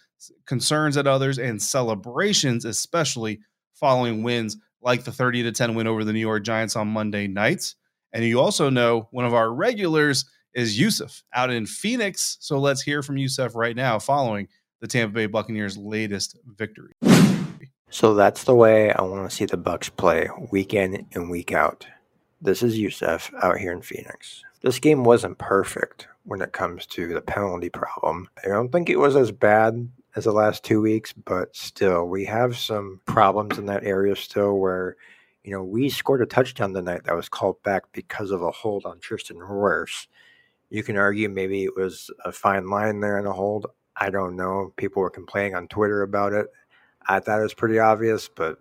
concerns 0.47 0.97
at 0.97 1.07
others, 1.07 1.39
and 1.39 1.61
celebrations, 1.61 2.65
especially 2.65 3.41
following 3.75 4.23
wins 4.23 4.57
like 4.83 5.05
the 5.05 5.13
30 5.13 5.43
to 5.45 5.53
10 5.53 5.75
win 5.75 5.87
over 5.87 6.05
the 6.05 6.13
New 6.13 6.21
York 6.21 6.45
Giants 6.45 6.77
on 6.77 6.89
Monday 6.89 7.27
nights. 7.27 7.77
And 8.13 8.25
you 8.25 8.41
also 8.41 8.71
know 8.71 9.09
one 9.11 9.25
of 9.25 9.35
our 9.35 9.53
regulars 9.53 10.25
is 10.55 10.79
Yusuf 10.79 11.23
out 11.33 11.51
in 11.51 11.67
Phoenix. 11.67 12.37
So 12.41 12.59
let's 12.59 12.83
hear 12.83 13.03
from 13.03 13.17
Yusuf 13.17 13.55
right 13.55 13.77
now 13.77 13.99
following 13.99 14.49
the 14.81 14.89
Tampa 14.89 15.15
Bay 15.15 15.27
Buccaneers' 15.27 15.77
latest 15.77 16.37
victory. 16.47 16.93
So 17.91 18.15
that's 18.15 18.45
the 18.45 18.55
way 18.55 18.93
I 18.93 19.03
want 19.03 19.29
to 19.29 19.35
see 19.35 19.45
the 19.45 19.59
Bucs 19.59 19.95
play 19.95 20.29
week 20.51 20.75
in 20.75 21.07
and 21.13 21.29
week 21.31 21.53
out. 21.53 21.87
This 22.41 22.63
is 22.63 22.79
Yusuf 22.79 23.33
out 23.43 23.59
here 23.59 23.73
in 23.73 23.83
Phoenix. 23.83 24.45
This 24.63 24.79
game 24.79 25.05
wasn't 25.05 25.39
perfect 25.39 26.07
when 26.25 26.41
it 26.41 26.53
comes 26.53 26.87
to 26.87 27.13
the 27.13 27.21
penalty 27.21 27.69
problem. 27.69 28.29
I 28.45 28.49
don't 28.49 28.71
think 28.71 28.89
it 28.89 28.99
was 28.99 29.17
as 29.17 29.33
bad 29.33 29.89
as 30.17 30.25
the 30.25 30.33
last 30.33 30.65
two 30.65 30.81
weeks, 30.81 31.13
but 31.13 31.55
still, 31.55 32.07
we 32.07 32.25
have 32.25 32.57
some 32.57 33.01
problems 33.07 33.59
in 33.59 33.67
that 33.67 33.85
area 33.85 34.17
still 34.17 34.59
where, 34.59 34.97
you 35.45 35.53
know, 35.53 35.63
we 35.63 35.89
scored 35.89 36.23
a 36.23 36.27
touchdown 36.27 36.73
tonight 36.73 37.05
that 37.05 37.15
was 37.17 37.29
called 37.29 37.63
back 37.63 37.85
because 37.93 38.31
of 38.31 38.43
a 38.43 38.51
hold 38.51 38.85
on 38.85 38.99
Tristan 38.99 39.39
Wirfs. 39.39 40.07
You 40.69 40.83
can 40.83 40.97
argue 40.97 41.29
maybe 41.29 41.65
it 41.65 41.77
was 41.77 42.11
a 42.25 42.33
fine 42.33 42.69
line 42.69 43.01
there 43.01 43.19
in 43.19 43.27
a 43.27 43.33
hold. 43.33 43.67
I 43.97 44.11
don't 44.11 44.37
know. 44.37 44.73
People 44.77 45.03
were 45.03 45.11
complaining 45.11 45.55
on 45.55 45.69
Twitter 45.69 46.03
about 46.03 46.33
it. 46.33 46.47
I 47.07 47.21
thought 47.21 47.41
it 47.41 47.45
was 47.45 47.55
pretty 47.55 47.79
obvious, 47.79 48.29
but 48.29 48.59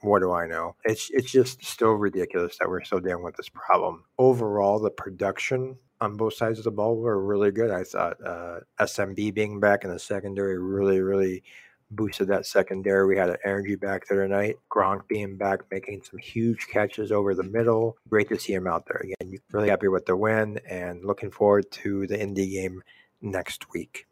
what 0.00 0.20
do 0.20 0.32
I 0.32 0.46
know? 0.46 0.76
It's 0.84 1.10
it's 1.10 1.30
just 1.30 1.64
still 1.64 1.92
ridiculous 1.92 2.58
that 2.58 2.68
we're 2.68 2.84
still 2.84 3.00
dealing 3.00 3.24
with 3.24 3.36
this 3.36 3.48
problem. 3.48 4.04
Overall, 4.18 4.78
the 4.78 4.90
production 4.90 5.76
on 6.00 6.16
both 6.16 6.34
sides 6.34 6.58
of 6.58 6.64
the 6.64 6.70
ball 6.70 6.96
were 6.96 7.24
really 7.24 7.50
good. 7.50 7.70
I 7.70 7.84
thought 7.84 8.16
uh, 8.24 8.60
SMB 8.80 9.34
being 9.34 9.60
back 9.60 9.84
in 9.84 9.90
the 9.90 9.98
secondary 9.98 10.58
really, 10.58 11.00
really 11.00 11.42
boosted 11.90 12.28
that 12.28 12.46
secondary. 12.46 13.06
We 13.06 13.16
had 13.16 13.30
an 13.30 13.36
energy 13.44 13.76
back 13.76 14.06
there 14.08 14.26
tonight. 14.26 14.56
Gronk 14.70 15.06
being 15.08 15.36
back, 15.36 15.60
making 15.70 16.02
some 16.02 16.18
huge 16.18 16.66
catches 16.68 17.12
over 17.12 17.34
the 17.34 17.44
middle. 17.44 17.96
Great 18.08 18.28
to 18.28 18.38
see 18.38 18.52
him 18.52 18.66
out 18.66 18.86
there 18.86 19.02
again. 19.04 19.38
Really 19.52 19.68
happy 19.68 19.88
with 19.88 20.06
the 20.06 20.16
win 20.16 20.58
and 20.68 21.04
looking 21.04 21.30
forward 21.30 21.70
to 21.70 22.06
the 22.06 22.20
Indy 22.20 22.50
game 22.50 22.82
next 23.22 23.72
week. 23.72 24.06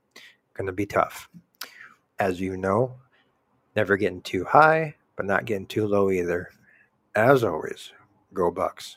Going 0.55 0.67
to 0.67 0.73
be 0.73 0.87
tough. 0.87 1.29
As 2.19 2.41
you 2.41 2.57
know, 2.57 2.95
Never 3.75 3.97
getting 3.97 4.21
too 4.21 4.45
high, 4.45 4.97
but 5.17 5.25
not 5.27 5.47
getting 5.47 5.67
too 5.67 5.87
low 5.87 6.11
either. 6.11 6.51
As 7.15 7.43
always, 7.43 7.93
go 8.35 8.53
Bucs. 8.53 8.97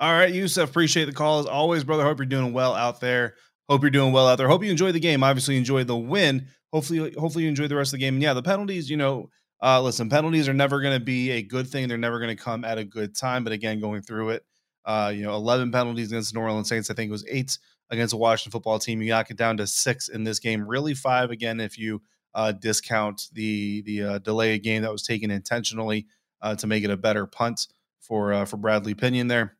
All 0.00 0.12
right, 0.12 0.32
Yusuf, 0.32 0.70
appreciate 0.70 1.04
the 1.04 1.12
call 1.12 1.40
as 1.40 1.46
always, 1.46 1.84
brother. 1.84 2.04
Hope 2.04 2.18
you're 2.18 2.26
doing 2.26 2.54
well 2.54 2.74
out 2.74 3.00
there. 3.00 3.34
Hope 3.68 3.82
you're 3.82 3.90
doing 3.90 4.12
well 4.12 4.26
out 4.26 4.36
there. 4.36 4.48
Hope 4.48 4.64
you 4.64 4.70
enjoy 4.70 4.92
the 4.92 4.98
game. 4.98 5.22
Obviously, 5.22 5.58
enjoy 5.58 5.84
the 5.84 5.96
win. 5.96 6.46
Hopefully, 6.72 7.12
hopefully 7.18 7.44
you 7.44 7.50
enjoy 7.50 7.68
the 7.68 7.76
rest 7.76 7.92
of 7.92 7.98
the 7.98 8.04
game. 8.04 8.14
And 8.14 8.22
yeah, 8.22 8.32
the 8.32 8.42
penalties, 8.42 8.88
you 8.88 8.96
know, 8.96 9.28
uh, 9.62 9.82
listen, 9.82 10.08
penalties 10.08 10.48
are 10.48 10.54
never 10.54 10.80
going 10.80 10.98
to 10.98 11.04
be 11.04 11.32
a 11.32 11.42
good 11.42 11.68
thing. 11.68 11.86
They're 11.86 11.98
never 11.98 12.18
going 12.18 12.34
to 12.34 12.42
come 12.42 12.64
at 12.64 12.78
a 12.78 12.84
good 12.84 13.14
time. 13.14 13.44
But 13.44 13.52
again, 13.52 13.78
going 13.78 14.00
through 14.00 14.30
it, 14.30 14.44
uh, 14.86 15.12
you 15.14 15.22
know, 15.22 15.34
11 15.34 15.70
penalties 15.70 16.10
against 16.10 16.32
the 16.32 16.38
New 16.38 16.46
Orleans 16.46 16.68
Saints. 16.68 16.88
I 16.88 16.94
think 16.94 17.10
it 17.10 17.12
was 17.12 17.26
eight 17.28 17.58
against 17.90 18.12
the 18.12 18.16
Washington 18.16 18.52
football 18.52 18.78
team. 18.78 19.02
You 19.02 19.10
knock 19.10 19.30
it 19.30 19.36
down 19.36 19.58
to 19.58 19.66
six 19.66 20.08
in 20.08 20.24
this 20.24 20.38
game. 20.38 20.66
Really 20.66 20.94
five 20.94 21.30
again 21.30 21.60
if 21.60 21.76
you 21.76 22.00
uh, 22.34 22.52
discount 22.52 23.28
the 23.34 23.82
the 23.82 24.02
uh, 24.02 24.18
delay 24.20 24.58
game 24.58 24.80
that 24.82 24.92
was 24.92 25.02
taken 25.02 25.30
intentionally 25.30 26.06
uh, 26.40 26.54
to 26.54 26.66
make 26.66 26.84
it 26.84 26.90
a 26.90 26.96
better 26.96 27.26
punt 27.26 27.66
for 28.00 28.32
uh, 28.32 28.44
for 28.46 28.56
Bradley 28.56 28.94
Pinion 28.94 29.28
there. 29.28 29.58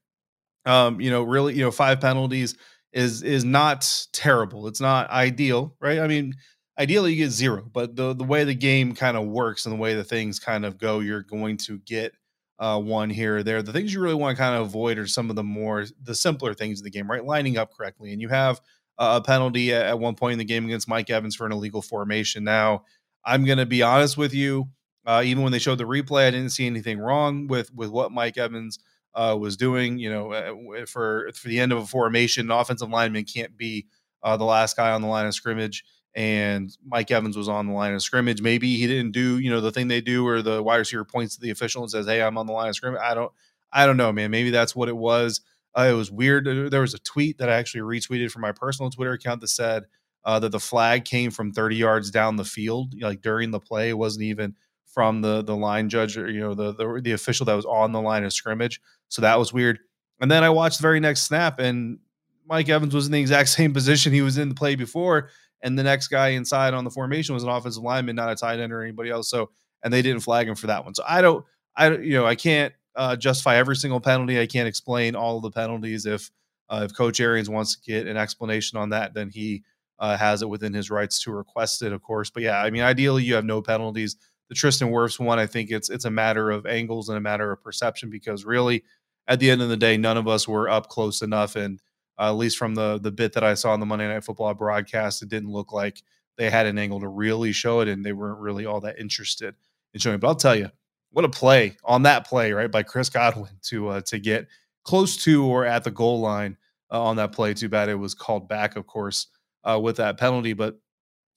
Um, 0.67 1.01
you 1.01 1.11
know, 1.11 1.23
really, 1.23 1.55
you 1.55 1.63
know, 1.63 1.71
five 1.71 2.01
penalties 2.01 2.57
is 2.93 3.23
is 3.23 3.45
not 3.45 4.07
terrible. 4.13 4.67
It's 4.67 4.81
not 4.81 5.11
ideal, 5.11 5.75
right? 5.81 6.01
I 6.01 6.07
mean, 6.07 6.35
ideally 6.79 7.13
you 7.13 7.25
get 7.25 7.31
zero, 7.31 7.69
but 7.73 7.97
the 7.97 8.15
the 8.15 8.25
way 8.25 8.45
the 8.45 8.55
game 8.55 8.95
kind 8.95 9.17
of 9.17 9.27
works 9.27 9.67
and 9.67 9.75
the 9.75 9.79
way 9.81 9.95
the 9.95 10.05
things 10.05 10.39
kind 10.39 10.65
of 10.65 10.79
go, 10.79 11.01
you're 11.01 11.23
going 11.23 11.57
to 11.59 11.79
get 11.81 12.13
uh, 12.59 12.79
one 12.79 13.11
here 13.11 13.39
or 13.39 13.43
there. 13.43 13.63
The 13.63 13.73
things 13.73 13.95
you 13.95 14.01
really 14.01 14.15
want 14.15 14.37
to 14.37 14.43
kind 14.43 14.55
of 14.55 14.67
avoid 14.67 14.99
are 14.99 15.07
some 15.07 15.31
of 15.31 15.37
the 15.37 15.43
more 15.43 15.87
the 16.03 16.15
simpler 16.15 16.53
things 16.55 16.81
in 16.81 16.85
the 16.85 16.91
game, 16.91 17.11
right? 17.11 17.25
Lining 17.25 17.57
up 17.57 17.73
correctly, 17.75 18.13
and 18.13 18.21
you 18.21 18.29
have 18.29 18.61
a 18.99 19.21
penalty 19.21 19.73
at 19.73 19.99
one 19.99 20.15
point 20.15 20.35
in 20.35 20.39
the 20.39 20.45
game 20.45 20.67
against 20.67 20.87
Mike 20.89 21.09
Evans 21.09 21.35
for 21.35 21.47
an 21.47 21.53
illegal 21.53 21.81
formation. 21.81 22.45
Now, 22.45 22.85
I'm 23.25 23.47
going 23.47 23.59
to 23.59 23.67
be 23.67 23.83
honest 23.83 24.19
with 24.19 24.35
you. 24.35 24.69
Uh, 25.07 25.23
even 25.25 25.43
when 25.43 25.53
they 25.53 25.59
showed 25.59 25.79
the 25.79 25.85
replay, 25.85 26.27
I 26.27 26.31
didn't 26.31 26.51
see 26.51 26.67
anything 26.67 26.99
wrong 26.99 27.47
with 27.47 27.73
with 27.75 27.89
what 27.91 28.13
Mike 28.13 28.37
Evans 28.37 28.79
uh, 29.15 29.37
was 29.39 29.57
doing. 29.57 29.99
You 29.99 30.11
know, 30.11 30.33
uh, 30.33 30.87
for 30.87 31.31
for 31.35 31.49
the 31.49 31.61
end 31.61 31.73
of 31.73 31.79
a 31.79 31.87
formation, 31.87 32.47
an 32.51 32.59
offensive 32.59 32.91
lineman 32.91 33.25
can't 33.25 33.57
be 33.57 33.87
uh, 34.23 34.37
the 34.37 34.45
last 34.45 34.77
guy 34.77 34.91
on 34.91 35.03
the 35.03 35.09
line 35.09 35.27
of 35.27 35.35
scrimmage. 35.35 35.85
And 36.15 36.77
Mike 36.85 37.11
Evans 37.13 37.37
was 37.37 37.49
on 37.49 37.69
the 37.69 37.73
line 37.73 37.95
of 37.95 38.03
scrimmage. 38.03 38.43
Maybe 38.43 38.77
he 38.77 38.89
didn't 38.89 39.13
do, 39.13 39.39
you 39.39 39.49
know, 39.49 39.61
the 39.61 39.71
thing 39.71 39.87
they 39.87 40.01
do, 40.01 40.25
where 40.25 40.43
the 40.43 40.61
wide 40.61 40.79
receiver 40.79 41.05
points 41.05 41.37
to 41.37 41.41
the 41.41 41.51
official 41.51 41.83
and 41.83 41.91
says, 41.91 42.07
"Hey, 42.07 42.21
I'm 42.21 42.37
on 42.37 42.47
the 42.47 42.53
line 42.53 42.69
of 42.69 42.75
scrimmage." 42.75 43.01
I 43.03 43.15
don't, 43.15 43.33
I 43.73 43.87
don't 43.87 43.97
know, 43.97 44.13
man. 44.13 44.31
Maybe 44.31 44.51
that's 44.51 44.75
what 44.75 44.89
it 44.89 44.97
was. 44.97 45.41
Uh, 45.77 45.89
it 45.89 45.95
was 45.95 46.11
weird. 46.11 46.71
There 46.71 46.81
was 46.81 46.95
a 46.95 46.99
tweet 46.99 47.39
that 47.39 47.49
I 47.49 47.55
actually 47.55 47.83
retweeted 47.83 48.33
from 48.33 48.43
my 48.43 48.53
personal 48.53 48.91
Twitter 48.91 49.13
account 49.13 49.41
that 49.41 49.49
said 49.49 49.85
uh, 50.25 50.41
that 50.41 50.51
the 50.51 50.61
flag 50.61 51.05
came 51.05 51.31
from 51.31 51.53
30 51.53 51.77
yards 51.77 52.11
down 52.11 52.37
the 52.37 52.45
field, 52.45 52.95
like 53.01 53.23
during 53.23 53.53
the 53.53 53.61
play. 53.61 53.91
It 53.91 53.99
wasn't 53.99 54.25
even 54.25 54.57
from 54.93 55.23
the 55.23 55.43
the 55.43 55.57
line 55.57 55.89
judge 55.89 56.17
or 56.17 56.31
you 56.31 56.41
know 56.41 56.55
the, 56.55 56.73
the 56.75 57.01
the 57.03 57.13
official 57.13 57.47
that 57.47 57.55
was 57.55 57.65
on 57.65 57.93
the 57.93 58.01
line 58.01 58.25
of 58.25 58.33
scrimmage. 58.33 58.81
So 59.09 59.23
that 59.23 59.39
was 59.39 59.53
weird. 59.53 59.79
And 60.21 60.31
then 60.31 60.45
I 60.45 60.51
watched 60.51 60.79
the 60.79 60.83
very 60.83 61.01
next 61.01 61.23
snap, 61.23 61.59
and 61.59 61.99
Mike 62.47 62.69
Evans 62.69 62.95
was 62.95 63.07
in 63.07 63.13
the 63.13 63.21
exact 63.21 63.49
same 63.51 63.73
position 63.73 64.13
he 64.13 64.23
was 64.23 64.39
in 64.39 64.49
the 64.49 64.55
play 64.55 64.75
before, 64.75 65.31
and 65.63 65.79
the 65.79 65.83
next 65.83 66.09
guy 66.09 66.29
inside 66.29 66.75
on 66.75 66.85
the 66.85 66.91
formation 66.91 67.35
was 67.35 67.43
an 67.43 67.49
offensive 67.49 67.83
lineman, 67.83 68.17
not 68.17 68.31
a 68.31 68.37
tight 68.37 68.61
end 68.61 68.73
or 68.73 68.83
anybody 68.83 69.11
else. 69.11 69.31
So, 69.31 69.51
and 69.83 69.93
they 69.93 70.03
didn't 70.03 70.21
flag 70.21 70.49
him 70.49 70.55
for 70.55 70.67
that 70.67 70.85
one. 70.85 70.95
So 70.95 71.05
I 71.09 71.21
don't, 71.23 71.45
I 71.77 71.91
you 71.97 72.15
know, 72.15 72.27
I 72.27 72.35
can't 72.35 72.75
uh, 72.97 73.17
justify 73.17 73.57
every 73.57 73.77
single 73.77 74.01
penalty. 74.01 74.41
I 74.41 74.47
can't 74.47 74.69
explain 74.69 75.15
all 75.15 75.37
of 75.37 75.43
the 75.43 75.51
penalties. 75.51 76.07
If 76.07 76.31
uh, 76.69 76.83
if 76.85 76.97
Coach 76.97 77.21
Arians 77.21 77.49
wants 77.49 77.77
to 77.77 77.83
get 77.83 78.07
an 78.07 78.17
explanation 78.17 78.79
on 78.79 78.91
that, 78.91 79.15
then 79.15 79.31
he 79.31 79.63
uh, 79.99 80.17
has 80.17 80.43
it 80.43 80.49
within 80.49 80.73
his 80.73 80.91
rights 80.91 81.23
to 81.23 81.33
request 81.33 81.83
it, 81.83 81.93
of 81.93 82.03
course. 82.03 82.31
But 82.31 82.43
yeah, 82.43 82.61
I 82.63 82.71
mean, 82.71 82.83
ideally 82.83 83.23
you 83.23 83.35
have 83.35 83.45
no 83.45 83.61
penalties 83.61 84.17
the 84.51 84.55
Tristan 84.57 84.89
Wirfs 84.89 85.19
one, 85.19 85.39
I 85.39 85.47
think 85.47 85.71
it's 85.71 85.89
it's 85.89 86.05
a 86.05 86.11
matter 86.11 86.51
of 86.51 86.67
angles 86.67 87.09
and 87.09 87.17
a 87.17 87.21
matter 87.21 87.53
of 87.53 87.63
perception 87.63 88.11
because 88.11 88.45
really, 88.45 88.83
at 89.29 89.39
the 89.39 89.49
end 89.49 89.63
of 89.63 89.69
the 89.69 89.77
day, 89.77 89.97
none 89.97 90.17
of 90.17 90.27
us 90.27 90.47
were 90.47 90.69
up 90.69 90.89
close 90.89 91.23
enough, 91.23 91.55
and 91.55 91.81
uh, 92.19 92.31
at 92.31 92.37
least 92.37 92.59
from 92.59 92.75
the 92.75 92.99
the 92.99 93.13
bit 93.13 93.33
that 93.35 93.45
I 93.45 93.55
saw 93.55 93.73
on 93.73 93.79
the 93.79 93.87
Monday 93.87 94.09
Night 94.09 94.25
Football 94.25 94.53
broadcast, 94.55 95.23
it 95.23 95.29
didn't 95.29 95.53
look 95.53 95.73
like 95.73 96.03
they 96.37 96.51
had 96.51 96.67
an 96.67 96.79
angle 96.79 96.99
to 96.99 97.07
really 97.07 97.53
show 97.53 97.79
it, 97.79 97.87
and 97.87 98.05
they 98.05 98.13
weren't 98.13 98.41
really 98.41 98.67
all 98.67 98.81
that 98.81 98.99
interested 98.99 99.55
in 99.95 100.01
showing. 100.01 100.17
It. 100.17 100.21
But 100.21 100.29
I'll 100.29 100.35
tell 100.35 100.57
you, 100.57 100.69
what 101.13 101.25
a 101.25 101.29
play 101.29 101.77
on 101.85 102.03
that 102.03 102.27
play, 102.27 102.53
right 102.53 102.71
by 102.71 102.83
Chris 102.83 103.09
Godwin 103.09 103.53
to 103.67 103.89
uh, 103.89 104.01
to 104.03 104.19
get 104.19 104.49
close 104.83 105.17
to 105.25 105.47
or 105.47 105.65
at 105.65 105.85
the 105.85 105.93
goal 105.93 106.19
line 106.19 106.57
uh, 106.91 107.01
on 107.01 107.15
that 107.17 107.31
play. 107.31 107.55
Too 107.55 107.69
bad 107.69 107.89
it 107.89 107.95
was 107.95 108.15
called 108.15 108.49
back, 108.49 108.75
of 108.75 108.89
course, 108.89 109.29
uh, 109.63 109.79
with 109.81 109.99
that 109.99 110.19
penalty, 110.19 110.55
but 110.55 110.81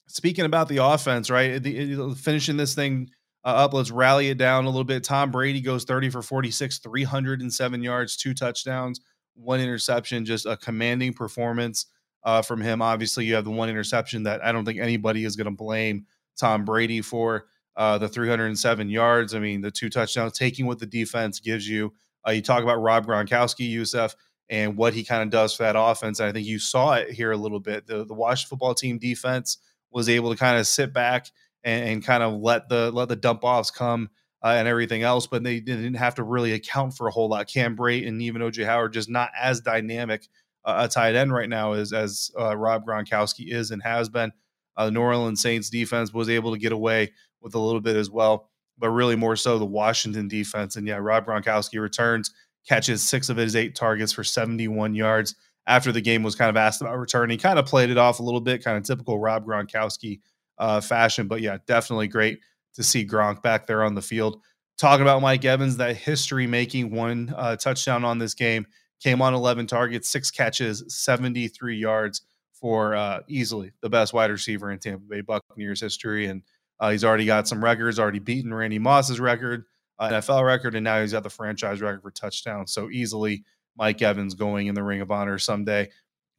speaking 0.06 0.44
about 0.44 0.68
the 0.68 0.78
offense, 0.78 1.30
right? 1.30 1.62
The, 1.62 2.14
finishing 2.18 2.56
this 2.56 2.74
thing 2.74 3.10
uh, 3.44 3.48
up, 3.48 3.74
let's 3.74 3.90
rally 3.90 4.28
it 4.28 4.38
down 4.38 4.64
a 4.64 4.68
little 4.68 4.84
bit. 4.84 5.04
Tom 5.04 5.30
Brady 5.30 5.60
goes 5.60 5.84
30 5.84 6.10
for 6.10 6.22
46, 6.22 6.78
307 6.78 7.82
yards, 7.82 8.16
two 8.16 8.34
touchdowns, 8.34 9.00
one 9.34 9.60
interception, 9.60 10.24
just 10.24 10.46
a 10.46 10.56
commanding 10.56 11.12
performance 11.12 11.86
uh, 12.24 12.42
from 12.42 12.60
him. 12.60 12.80
Obviously, 12.80 13.24
you 13.24 13.34
have 13.34 13.44
the 13.44 13.50
one 13.50 13.68
interception 13.68 14.22
that 14.24 14.44
I 14.44 14.52
don't 14.52 14.64
think 14.64 14.80
anybody 14.80 15.24
is 15.24 15.36
going 15.36 15.46
to 15.46 15.50
blame 15.50 16.06
Tom 16.38 16.64
Brady 16.64 17.00
for. 17.00 17.46
Uh, 17.76 17.98
the 17.98 18.08
307 18.08 18.88
yards. 18.88 19.34
I 19.34 19.40
mean, 19.40 19.60
the 19.60 19.68
two 19.68 19.90
touchdowns, 19.90 20.38
taking 20.38 20.64
what 20.66 20.78
the 20.78 20.86
defense 20.86 21.40
gives 21.40 21.68
you. 21.68 21.92
Uh, 22.24 22.30
you 22.30 22.40
talk 22.40 22.62
about 22.62 22.80
Rob 22.80 23.04
Gronkowski, 23.04 23.68
Yusuf, 23.68 24.14
and 24.48 24.76
what 24.76 24.94
he 24.94 25.02
kind 25.02 25.22
of 25.22 25.30
does 25.30 25.54
for 25.54 25.64
that 25.64 25.74
offense. 25.76 26.20
And 26.20 26.28
I 26.28 26.32
think 26.32 26.46
you 26.46 26.60
saw 26.60 26.94
it 26.94 27.10
here 27.10 27.32
a 27.32 27.36
little 27.36 27.60
bit. 27.60 27.88
The, 27.88 28.04
the 28.04 28.14
Washington 28.14 28.50
football 28.50 28.74
team 28.74 28.98
defense 28.98 29.58
was 29.94 30.08
able 30.08 30.30
to 30.30 30.36
kind 30.36 30.58
of 30.58 30.66
sit 30.66 30.92
back 30.92 31.30
and, 31.62 31.88
and 31.88 32.04
kind 32.04 32.22
of 32.22 32.34
let 32.34 32.68
the 32.68 32.90
let 32.90 33.08
the 33.08 33.16
dump 33.16 33.44
offs 33.44 33.70
come 33.70 34.10
uh, 34.42 34.48
and 34.48 34.68
everything 34.68 35.02
else, 35.02 35.26
but 35.26 35.42
they 35.42 35.60
didn't 35.60 35.94
have 35.94 36.16
to 36.16 36.22
really 36.22 36.52
account 36.52 36.94
for 36.94 37.06
a 37.06 37.10
whole 37.10 37.28
lot. 37.28 37.48
Cam 37.48 37.76
Brate 37.76 38.06
and 38.06 38.20
even 38.20 38.42
OJ 38.42 38.66
Howard 38.66 38.92
just 38.92 39.08
not 39.08 39.30
as 39.40 39.60
dynamic 39.60 40.28
uh, 40.64 40.86
a 40.86 40.88
tight 40.88 41.14
end 41.14 41.32
right 41.32 41.48
now 41.48 41.72
as 41.72 41.92
as 41.92 42.30
uh, 42.38 42.56
Rob 42.56 42.84
Gronkowski 42.84 43.52
is 43.52 43.70
and 43.70 43.82
has 43.82 44.08
been. 44.08 44.32
Uh, 44.76 44.86
the 44.86 44.90
New 44.90 45.00
Orleans 45.00 45.40
Saints 45.40 45.70
defense 45.70 46.12
was 46.12 46.28
able 46.28 46.52
to 46.52 46.58
get 46.58 46.72
away 46.72 47.12
with 47.40 47.54
a 47.54 47.60
little 47.60 47.80
bit 47.80 47.94
as 47.94 48.10
well, 48.10 48.50
but 48.76 48.90
really 48.90 49.14
more 49.14 49.36
so 49.36 49.58
the 49.58 49.64
Washington 49.64 50.26
defense. 50.26 50.74
And 50.74 50.86
yeah, 50.86 50.96
Rob 50.96 51.26
Gronkowski 51.26 51.80
returns, 51.80 52.32
catches 52.66 53.06
six 53.06 53.28
of 53.28 53.36
his 53.36 53.54
eight 53.54 53.74
targets 53.74 54.12
for 54.12 54.24
71 54.24 54.94
yards 54.94 55.36
after 55.66 55.92
the 55.92 56.00
game 56.00 56.22
was 56.22 56.34
kind 56.34 56.50
of 56.50 56.56
asked 56.56 56.80
about 56.80 56.98
returning, 56.98 57.38
kind 57.38 57.58
of 57.58 57.66
played 57.66 57.90
it 57.90 57.98
off 57.98 58.20
a 58.20 58.22
little 58.22 58.40
bit, 58.40 58.62
kind 58.62 58.76
of 58.76 58.84
typical 58.84 59.18
Rob 59.18 59.46
Gronkowski 59.46 60.20
uh, 60.58 60.80
fashion. 60.80 61.26
But 61.26 61.40
yeah, 61.40 61.58
definitely 61.66 62.08
great 62.08 62.40
to 62.74 62.82
see 62.82 63.06
Gronk 63.06 63.42
back 63.42 63.66
there 63.66 63.82
on 63.82 63.94
the 63.94 64.02
field. 64.02 64.40
Talking 64.76 65.02
about 65.02 65.22
Mike 65.22 65.44
Evans, 65.44 65.76
that 65.76 65.96
history 65.96 66.46
making 66.46 66.90
one 66.90 67.32
uh, 67.36 67.56
touchdown 67.56 68.04
on 68.04 68.18
this 68.18 68.34
game 68.34 68.66
came 69.00 69.22
on 69.22 69.34
11 69.34 69.66
targets, 69.66 70.08
six 70.08 70.30
catches, 70.30 70.84
73 70.88 71.76
yards 71.76 72.22
for 72.52 72.94
uh, 72.94 73.20
easily 73.28 73.72
the 73.82 73.90
best 73.90 74.12
wide 74.12 74.30
receiver 74.30 74.70
in 74.70 74.78
Tampa 74.78 75.04
Bay 75.04 75.20
Buccaneers 75.20 75.80
history. 75.80 76.26
And 76.26 76.42
uh, 76.80 76.90
he's 76.90 77.04
already 77.04 77.26
got 77.26 77.46
some 77.46 77.62
records, 77.62 77.98
already 77.98 78.18
beaten 78.18 78.52
Randy 78.52 78.78
Moss's 78.78 79.20
record, 79.20 79.64
uh, 79.98 80.08
NFL 80.08 80.44
record, 80.44 80.74
and 80.74 80.82
now 80.82 81.00
he's 81.00 81.12
got 81.12 81.22
the 81.22 81.30
franchise 81.30 81.80
record 81.80 82.02
for 82.02 82.10
touchdowns. 82.10 82.72
So 82.72 82.90
easily 82.90 83.44
Mike 83.76 84.02
Evans 84.02 84.34
going 84.34 84.66
in 84.66 84.74
the 84.74 84.82
Ring 84.82 85.00
of 85.00 85.10
Honor 85.10 85.38
someday. 85.38 85.90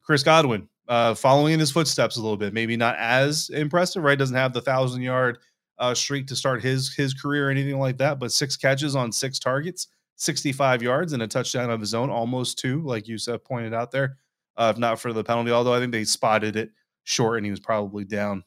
Chris 0.02 0.22
Godwin, 0.22 0.68
uh, 0.88 1.14
following 1.14 1.54
in 1.54 1.60
his 1.60 1.70
footsteps 1.70 2.16
a 2.16 2.22
little 2.22 2.36
bit, 2.36 2.52
maybe 2.52 2.76
not 2.76 2.96
as 2.98 3.50
impressive, 3.50 4.02
right? 4.02 4.18
Doesn't 4.18 4.36
have 4.36 4.52
the 4.52 4.60
thousand 4.60 5.02
yard 5.02 5.38
uh, 5.78 5.94
streak 5.94 6.26
to 6.28 6.36
start 6.36 6.62
his 6.62 6.94
his 6.94 7.12
career 7.12 7.48
or 7.48 7.50
anything 7.50 7.78
like 7.78 7.98
that, 7.98 8.18
but 8.18 8.32
six 8.32 8.56
catches 8.56 8.96
on 8.96 9.12
six 9.12 9.38
targets, 9.38 9.88
65 10.16 10.82
yards, 10.82 11.12
and 11.12 11.22
a 11.22 11.26
touchdown 11.26 11.70
of 11.70 11.80
his 11.80 11.94
own, 11.94 12.10
almost 12.10 12.58
two, 12.58 12.82
like 12.82 13.08
Yusuf 13.08 13.44
pointed 13.44 13.74
out 13.74 13.90
there. 13.90 14.16
Uh, 14.56 14.72
if 14.74 14.78
not 14.78 14.98
for 14.98 15.12
the 15.12 15.22
penalty, 15.22 15.50
although 15.50 15.74
I 15.74 15.80
think 15.80 15.92
they 15.92 16.04
spotted 16.04 16.56
it 16.56 16.70
short 17.04 17.36
and 17.36 17.44
he 17.44 17.50
was 17.50 17.60
probably 17.60 18.04
down 18.04 18.42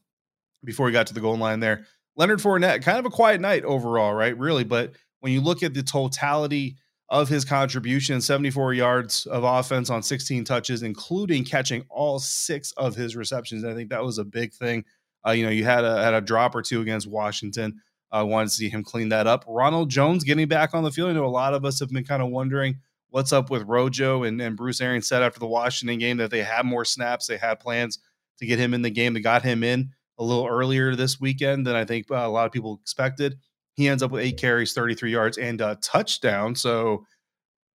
before 0.64 0.88
he 0.88 0.94
got 0.94 1.08
to 1.08 1.14
the 1.14 1.22
goal 1.22 1.38
line 1.38 1.60
there. 1.60 1.86
Leonard 2.16 2.40
Fournette, 2.40 2.82
kind 2.82 2.98
of 3.00 3.06
a 3.06 3.10
quiet 3.10 3.40
night 3.40 3.64
overall, 3.64 4.14
right? 4.14 4.38
Really, 4.38 4.64
but 4.64 4.94
when 5.20 5.32
you 5.32 5.42
look 5.42 5.62
at 5.64 5.74
the 5.74 5.84
totality 5.84 6.78
of 7.10 7.28
his 7.28 7.44
contribution 7.44 8.22
74 8.22 8.74
yards 8.74 9.26
of 9.26 9.44
offense 9.44 9.90
on 9.90 10.04
16 10.04 10.44
touches, 10.44 10.84
including 10.84 11.44
catching 11.44 11.84
all 11.90 12.20
six 12.20 12.72
of 12.74 12.96
his 12.96 13.16
receptions. 13.16 13.66
I 13.66 13.74
think 13.74 13.90
that 13.90 14.04
was 14.04 14.20
a 14.20 14.24
big 14.24 14.54
thing. 14.54 14.86
Uh, 15.26 15.32
you 15.32 15.44
know, 15.44 15.52
you 15.52 15.64
had 15.64 15.84
a, 15.84 16.04
had 16.04 16.14
a 16.14 16.22
drop 16.22 16.56
or 16.56 16.62
two 16.62 16.82
against 16.82 17.08
Washington. 17.08 17.82
I 18.12 18.22
uh, 18.22 18.26
wanted 18.26 18.50
to 18.50 18.56
see 18.56 18.70
him 18.70 18.84
clean 18.84 19.10
that 19.10 19.28
up. 19.28 19.44
Ronald 19.48 19.90
Jones 19.90 20.24
getting 20.24 20.48
back 20.48 20.74
on 20.74 20.84
the 20.84 20.92
field. 20.92 21.10
I 21.10 21.14
know 21.14 21.26
a 21.26 21.28
lot 21.28 21.54
of 21.54 21.66
us 21.66 21.80
have 21.80 21.90
been 21.90 22.04
kind 22.04 22.24
of 22.24 22.30
wondering 22.30 22.80
what's 23.10 23.34
up 23.34 23.50
with 23.50 23.64
Rojo 23.64 24.24
and, 24.24 24.40
and 24.42 24.56
Bruce 24.56 24.82
Arians 24.82 25.08
said 25.08 25.24
after 25.24 25.40
the 25.40 25.48
Washington 25.48 26.00
game 26.00 26.18
that 26.18 26.32
they 26.32 26.44
had 26.44 26.66
more 26.66 26.86
snaps. 26.86 27.28
They 27.28 27.38
had 27.38 27.60
plans 27.60 28.00
to 28.38 28.46
get 28.46 28.60
him 28.60 28.74
in 28.74 28.82
the 28.82 28.90
game. 28.90 29.14
They 29.14 29.20
got 29.20 29.44
him 29.44 29.64
in 29.64 29.90
a 30.18 30.24
little 30.24 30.48
earlier 30.48 30.96
this 30.96 31.20
weekend 31.20 31.66
than 31.66 31.76
I 31.76 31.86
think 31.86 32.10
uh, 32.12 32.16
a 32.16 32.30
lot 32.30 32.46
of 32.46 32.52
people 32.52 32.80
expected. 32.82 33.38
He 33.80 33.88
ends 33.88 34.04
up 34.04 34.12
with 34.12 34.22
eight 34.22 34.36
carries, 34.36 34.74
33 34.74 35.10
yards, 35.10 35.38
and 35.38 35.62
a 35.62 35.78
touchdown. 35.82 36.54
So 36.54 37.06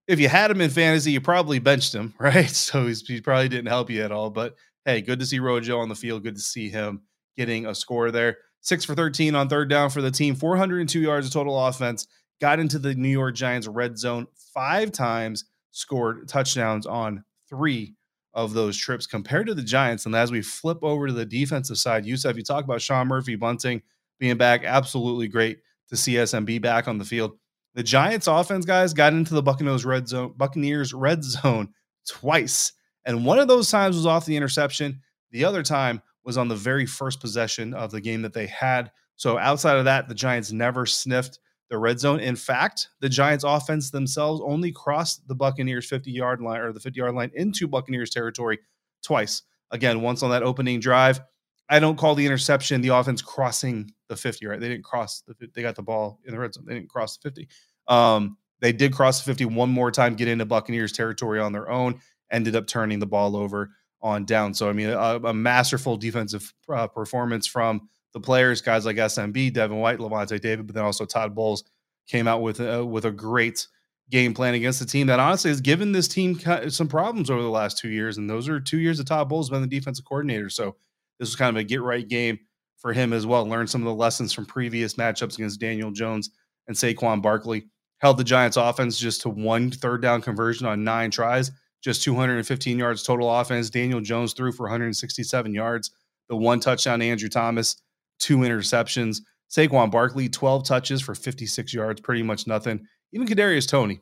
if 0.07 0.21
you 0.21 0.29
had 0.29 0.51
him 0.51 0.61
in 0.61 0.69
fantasy, 0.69 1.13
you 1.13 1.21
probably 1.23 1.59
benched 1.59 1.95
him, 1.95 2.13
right? 2.19 2.51
So 2.51 2.85
he 2.87 3.23
probably 3.23 3.49
didn't 3.49 3.69
help 3.69 3.89
you 3.89 4.03
at 4.03 4.13
all. 4.13 4.29
But 4.29 4.55
hey, 4.85 5.01
good 5.01 5.19
to 5.21 5.25
see 5.25 5.39
Rojo 5.39 5.79
on 5.79 5.89
the 5.89 5.95
field. 5.95 6.23
Good 6.23 6.35
to 6.35 6.43
see 6.43 6.69
him 6.69 7.05
getting 7.39 7.65
a 7.65 7.75
score 7.75 8.11
there. 8.11 8.37
Six 8.61 8.85
for 8.85 8.95
13 8.95 9.35
on 9.35 9.49
third 9.49 9.71
down 9.71 9.89
for 9.89 10.03
the 10.03 10.11
team, 10.11 10.35
402 10.35 11.01
yards 11.01 11.27
of 11.27 11.33
total 11.33 11.59
offense. 11.67 12.07
Got 12.39 12.61
into 12.61 12.79
the 12.79 12.95
New 12.95 13.09
York 13.09 13.35
Giants 13.35 13.67
red 13.67 13.97
zone 13.97 14.27
five 14.53 14.93
times, 14.93 15.47
scored 15.71 16.29
touchdowns 16.29 16.85
on 16.85 17.25
three 17.49 17.95
of 18.35 18.53
those 18.53 18.77
trips 18.77 19.07
compared 19.07 19.47
to 19.47 19.55
the 19.55 19.63
Giants. 19.63 20.05
And 20.05 20.15
as 20.15 20.31
we 20.31 20.43
flip 20.43 20.81
over 20.83 21.07
to 21.07 21.15
the 21.15 21.25
defensive 21.25 21.79
side, 21.79 22.05
Yusuf, 22.05 22.37
you 22.37 22.43
talk 22.43 22.65
about 22.65 22.83
Sean 22.83 23.09
Murphy 23.09 23.37
Bunting 23.37 23.81
being 24.19 24.37
back, 24.37 24.65
absolutely 24.65 25.29
great 25.29 25.61
to 25.89 25.97
see 25.97 26.15
SMB 26.15 26.61
back 26.63 26.89
on 26.89 26.99
the 26.99 27.05
field. 27.05 27.33
The 27.75 27.83
Giants 27.83 28.27
offense 28.27 28.65
guys 28.65 28.95
got 28.95 29.13
into 29.13 29.35
the 29.35 29.43
Buccaneers 29.43 29.85
red 29.85 30.09
zone, 30.09 30.35
Buccaneers 30.37 30.95
red 30.95 31.25
zone 31.25 31.71
twice. 32.09 32.73
And 33.05 33.25
one 33.25 33.39
of 33.39 33.49
those 33.49 33.71
times 33.71 33.97
was 33.97 34.07
off 34.07 34.27
the 34.27 34.37
interception. 34.37 35.01
The 35.31 35.45
other 35.45 35.63
time 35.63 36.01
was 36.25 36.39
on 36.39 36.49
the 36.49 36.57
very 36.57 36.87
first 36.87 37.21
possession 37.21 37.75
of 37.75 37.91
the 37.91 38.01
game 38.01 38.23
that 38.23 38.33
they 38.33 38.47
had. 38.47 38.91
So 39.17 39.39
outside 39.39 39.77
of 39.77 39.85
that, 39.85 40.09
the 40.09 40.15
Giants 40.15 40.53
never 40.53 40.87
sniffed 40.87 41.39
the 41.69 41.79
red 41.79 41.99
zone. 41.99 42.21
In 42.21 42.37
fact, 42.37 42.89
the 43.01 43.09
Giants 43.09 43.45
offense 43.45 43.91
themselves 43.91 44.41
only 44.45 44.73
crossed 44.73 45.27
the 45.29 45.35
Buccaneers 45.35 45.87
50 45.87 46.11
yard 46.11 46.41
line 46.41 46.61
or 46.61 46.73
the 46.73 46.81
50 46.81 46.99
yard 46.99 47.15
line 47.15 47.31
into 47.35 47.69
Buccaneers 47.69 48.11
territory 48.11 48.61
twice. 49.03 49.43
Again, 49.71 50.03
once 50.03 50.23
on 50.23 50.31
that 50.31 50.43
opening 50.43 50.81
drive 50.81 51.21
I 51.69 51.81
don't 51.81 51.97
call 51.97 52.15
the 52.15 52.27
interception 52.27 52.81
the 52.81 52.89
offense 52.89 53.23
crossing 53.23 53.91
the 54.09 54.17
50, 54.17 54.47
right? 54.47 54.61
They 54.61 54.69
didn't 54.69 54.85
cross 54.85 55.23
the 55.27 55.35
they 55.55 55.63
got 55.63 55.77
the 55.77 55.83
ball 55.83 56.21
in 56.25 56.33
the 56.35 56.41
red 56.41 56.55
zone. 56.55 56.65
They 56.67 56.75
didn't 56.75 56.91
cross 56.91 57.17
the 57.17 57.29
50. 57.29 57.49
Um, 57.89 58.37
they 58.61 58.73
did 58.73 58.93
cross 58.93 59.21
the 59.21 59.31
50 59.31 59.47
one 59.47 59.71
more 59.71 59.91
time, 59.91 60.15
get 60.15 60.29
into 60.29 60.45
Buccaneers 60.45 60.93
territory 60.93 61.41
on 61.41 61.53
their 61.53 61.71
own, 61.71 62.01
ended 62.31 62.57
up 62.57 62.67
turning 62.67 62.99
the 62.99 63.07
ball 63.07 63.37
over 63.37 63.71
on 64.03 64.25
down. 64.25 64.53
So 64.55 64.69
I 64.69 64.73
mean, 64.73 64.91
a, 64.91 65.21
a 65.25 65.35
masterful 65.35 65.97
defensive 65.97 66.53
uh, 66.69 66.87
performance 66.87 67.47
from 67.47 67.89
the 68.13 68.21
players, 68.21 68.61
guys 68.61 68.87
like 68.87 68.97
SMB, 68.97 69.53
Devin 69.55 69.79
White, 69.79 69.99
Lavonte 69.99 70.41
David, 70.41 70.67
but 70.67 70.75
then 70.75 70.85
also 70.85 71.05
Todd 71.05 71.35
Bowles 71.35 71.65
came 72.07 72.29
out 72.29 72.43
with 72.43 72.61
uh, 72.61 72.85
with 72.87 73.07
a 73.07 73.11
great 73.11 73.67
game 74.11 74.35
plan 74.35 74.55
against 74.55 74.83
a 74.83 74.87
team 74.87 75.07
that 75.07 75.19
honestly 75.19 75.51
has 75.51 75.63
given 75.63 75.93
this 75.93 76.07
team 76.07 76.39
some 76.69 76.89
problems 76.89 77.31
over 77.31 77.43
the 77.43 77.49
last 77.49 77.79
two 77.79 77.89
years. 77.89 78.19
And 78.19 78.29
those 78.29 78.49
are 78.49 78.61
two 78.61 78.79
years 78.79 79.01
of 79.01 79.07
Todd 79.07 79.29
Bowles 79.29 79.49
been 79.51 79.63
the 79.63 79.67
defensive 79.67 80.05
coordinator. 80.05 80.51
So 80.51 80.77
this 81.19 81.29
was 81.29 81.37
kind 81.37 81.57
of 81.57 81.61
a 81.61 81.65
get 81.65 81.83
right 81.83 82.07
game 82.07 82.39
for 82.79 82.93
him 82.93 83.13
as 83.13 83.27
well. 83.27 83.47
Learn 83.47 83.67
some 83.67 83.81
of 83.81 83.87
the 83.87 83.95
lessons 83.95 84.33
from 84.33 84.47
previous 84.47 84.95
matchups 84.95 85.35
against 85.35 85.61
Daniel 85.61 85.91
Jones 85.91 86.31
and 86.69 86.77
Saquon 86.77 87.23
Barkley. 87.23 87.67
Held 87.99 88.19
the 88.19 88.25
Giants 88.25 88.57
offense 88.57 88.99
just 88.99 89.23
to 89.23 89.31
one 89.31 89.71
third 89.71 90.03
down 90.03 90.21
conversion 90.21 90.67
on 90.67 90.85
nine 90.85 91.11
tries, 91.11 91.51
just 91.83 92.03
215 92.03 92.79
yards 92.79 93.03
total 93.03 93.35
offense. 93.35 93.71
Daniel 93.71 94.01
Jones 94.01 94.35
threw 94.35 94.53
for 94.53 94.65
167 94.65 95.55
yards, 95.55 95.91
the 96.29 96.37
one 96.37 96.61
touchdown 96.61 96.99
to 96.99 97.07
Andrew 97.07 97.29
Thomas, 97.29 97.77
two 98.19 98.39
interceptions. 98.39 99.21
Saquon 99.51 99.91
Barkley, 99.91 100.29
12 100.29 100.67
touches 100.67 101.01
for 101.01 101.15
56 101.15 101.73
yards, 101.73 102.01
pretty 102.01 102.23
much 102.23 102.47
nothing. 102.47 102.87
Even 103.13 103.27
Kadarius 103.27 103.69
Toney. 103.69 104.01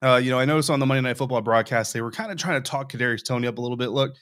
Uh, 0.00 0.16
you 0.22 0.30
know, 0.30 0.38
I 0.38 0.44
noticed 0.44 0.70
on 0.70 0.80
the 0.80 0.86
Monday 0.86 1.02
Night 1.02 1.18
Football 1.18 1.42
broadcast 1.42 1.92
they 1.92 2.00
were 2.00 2.10
kind 2.10 2.30
of 2.30 2.38
trying 2.38 2.62
to 2.62 2.68
talk 2.68 2.90
Kadarius 2.90 3.24
Toney 3.24 3.46
up 3.46 3.58
a 3.58 3.60
little 3.60 3.76
bit. 3.76 3.90
Look, 3.90 4.16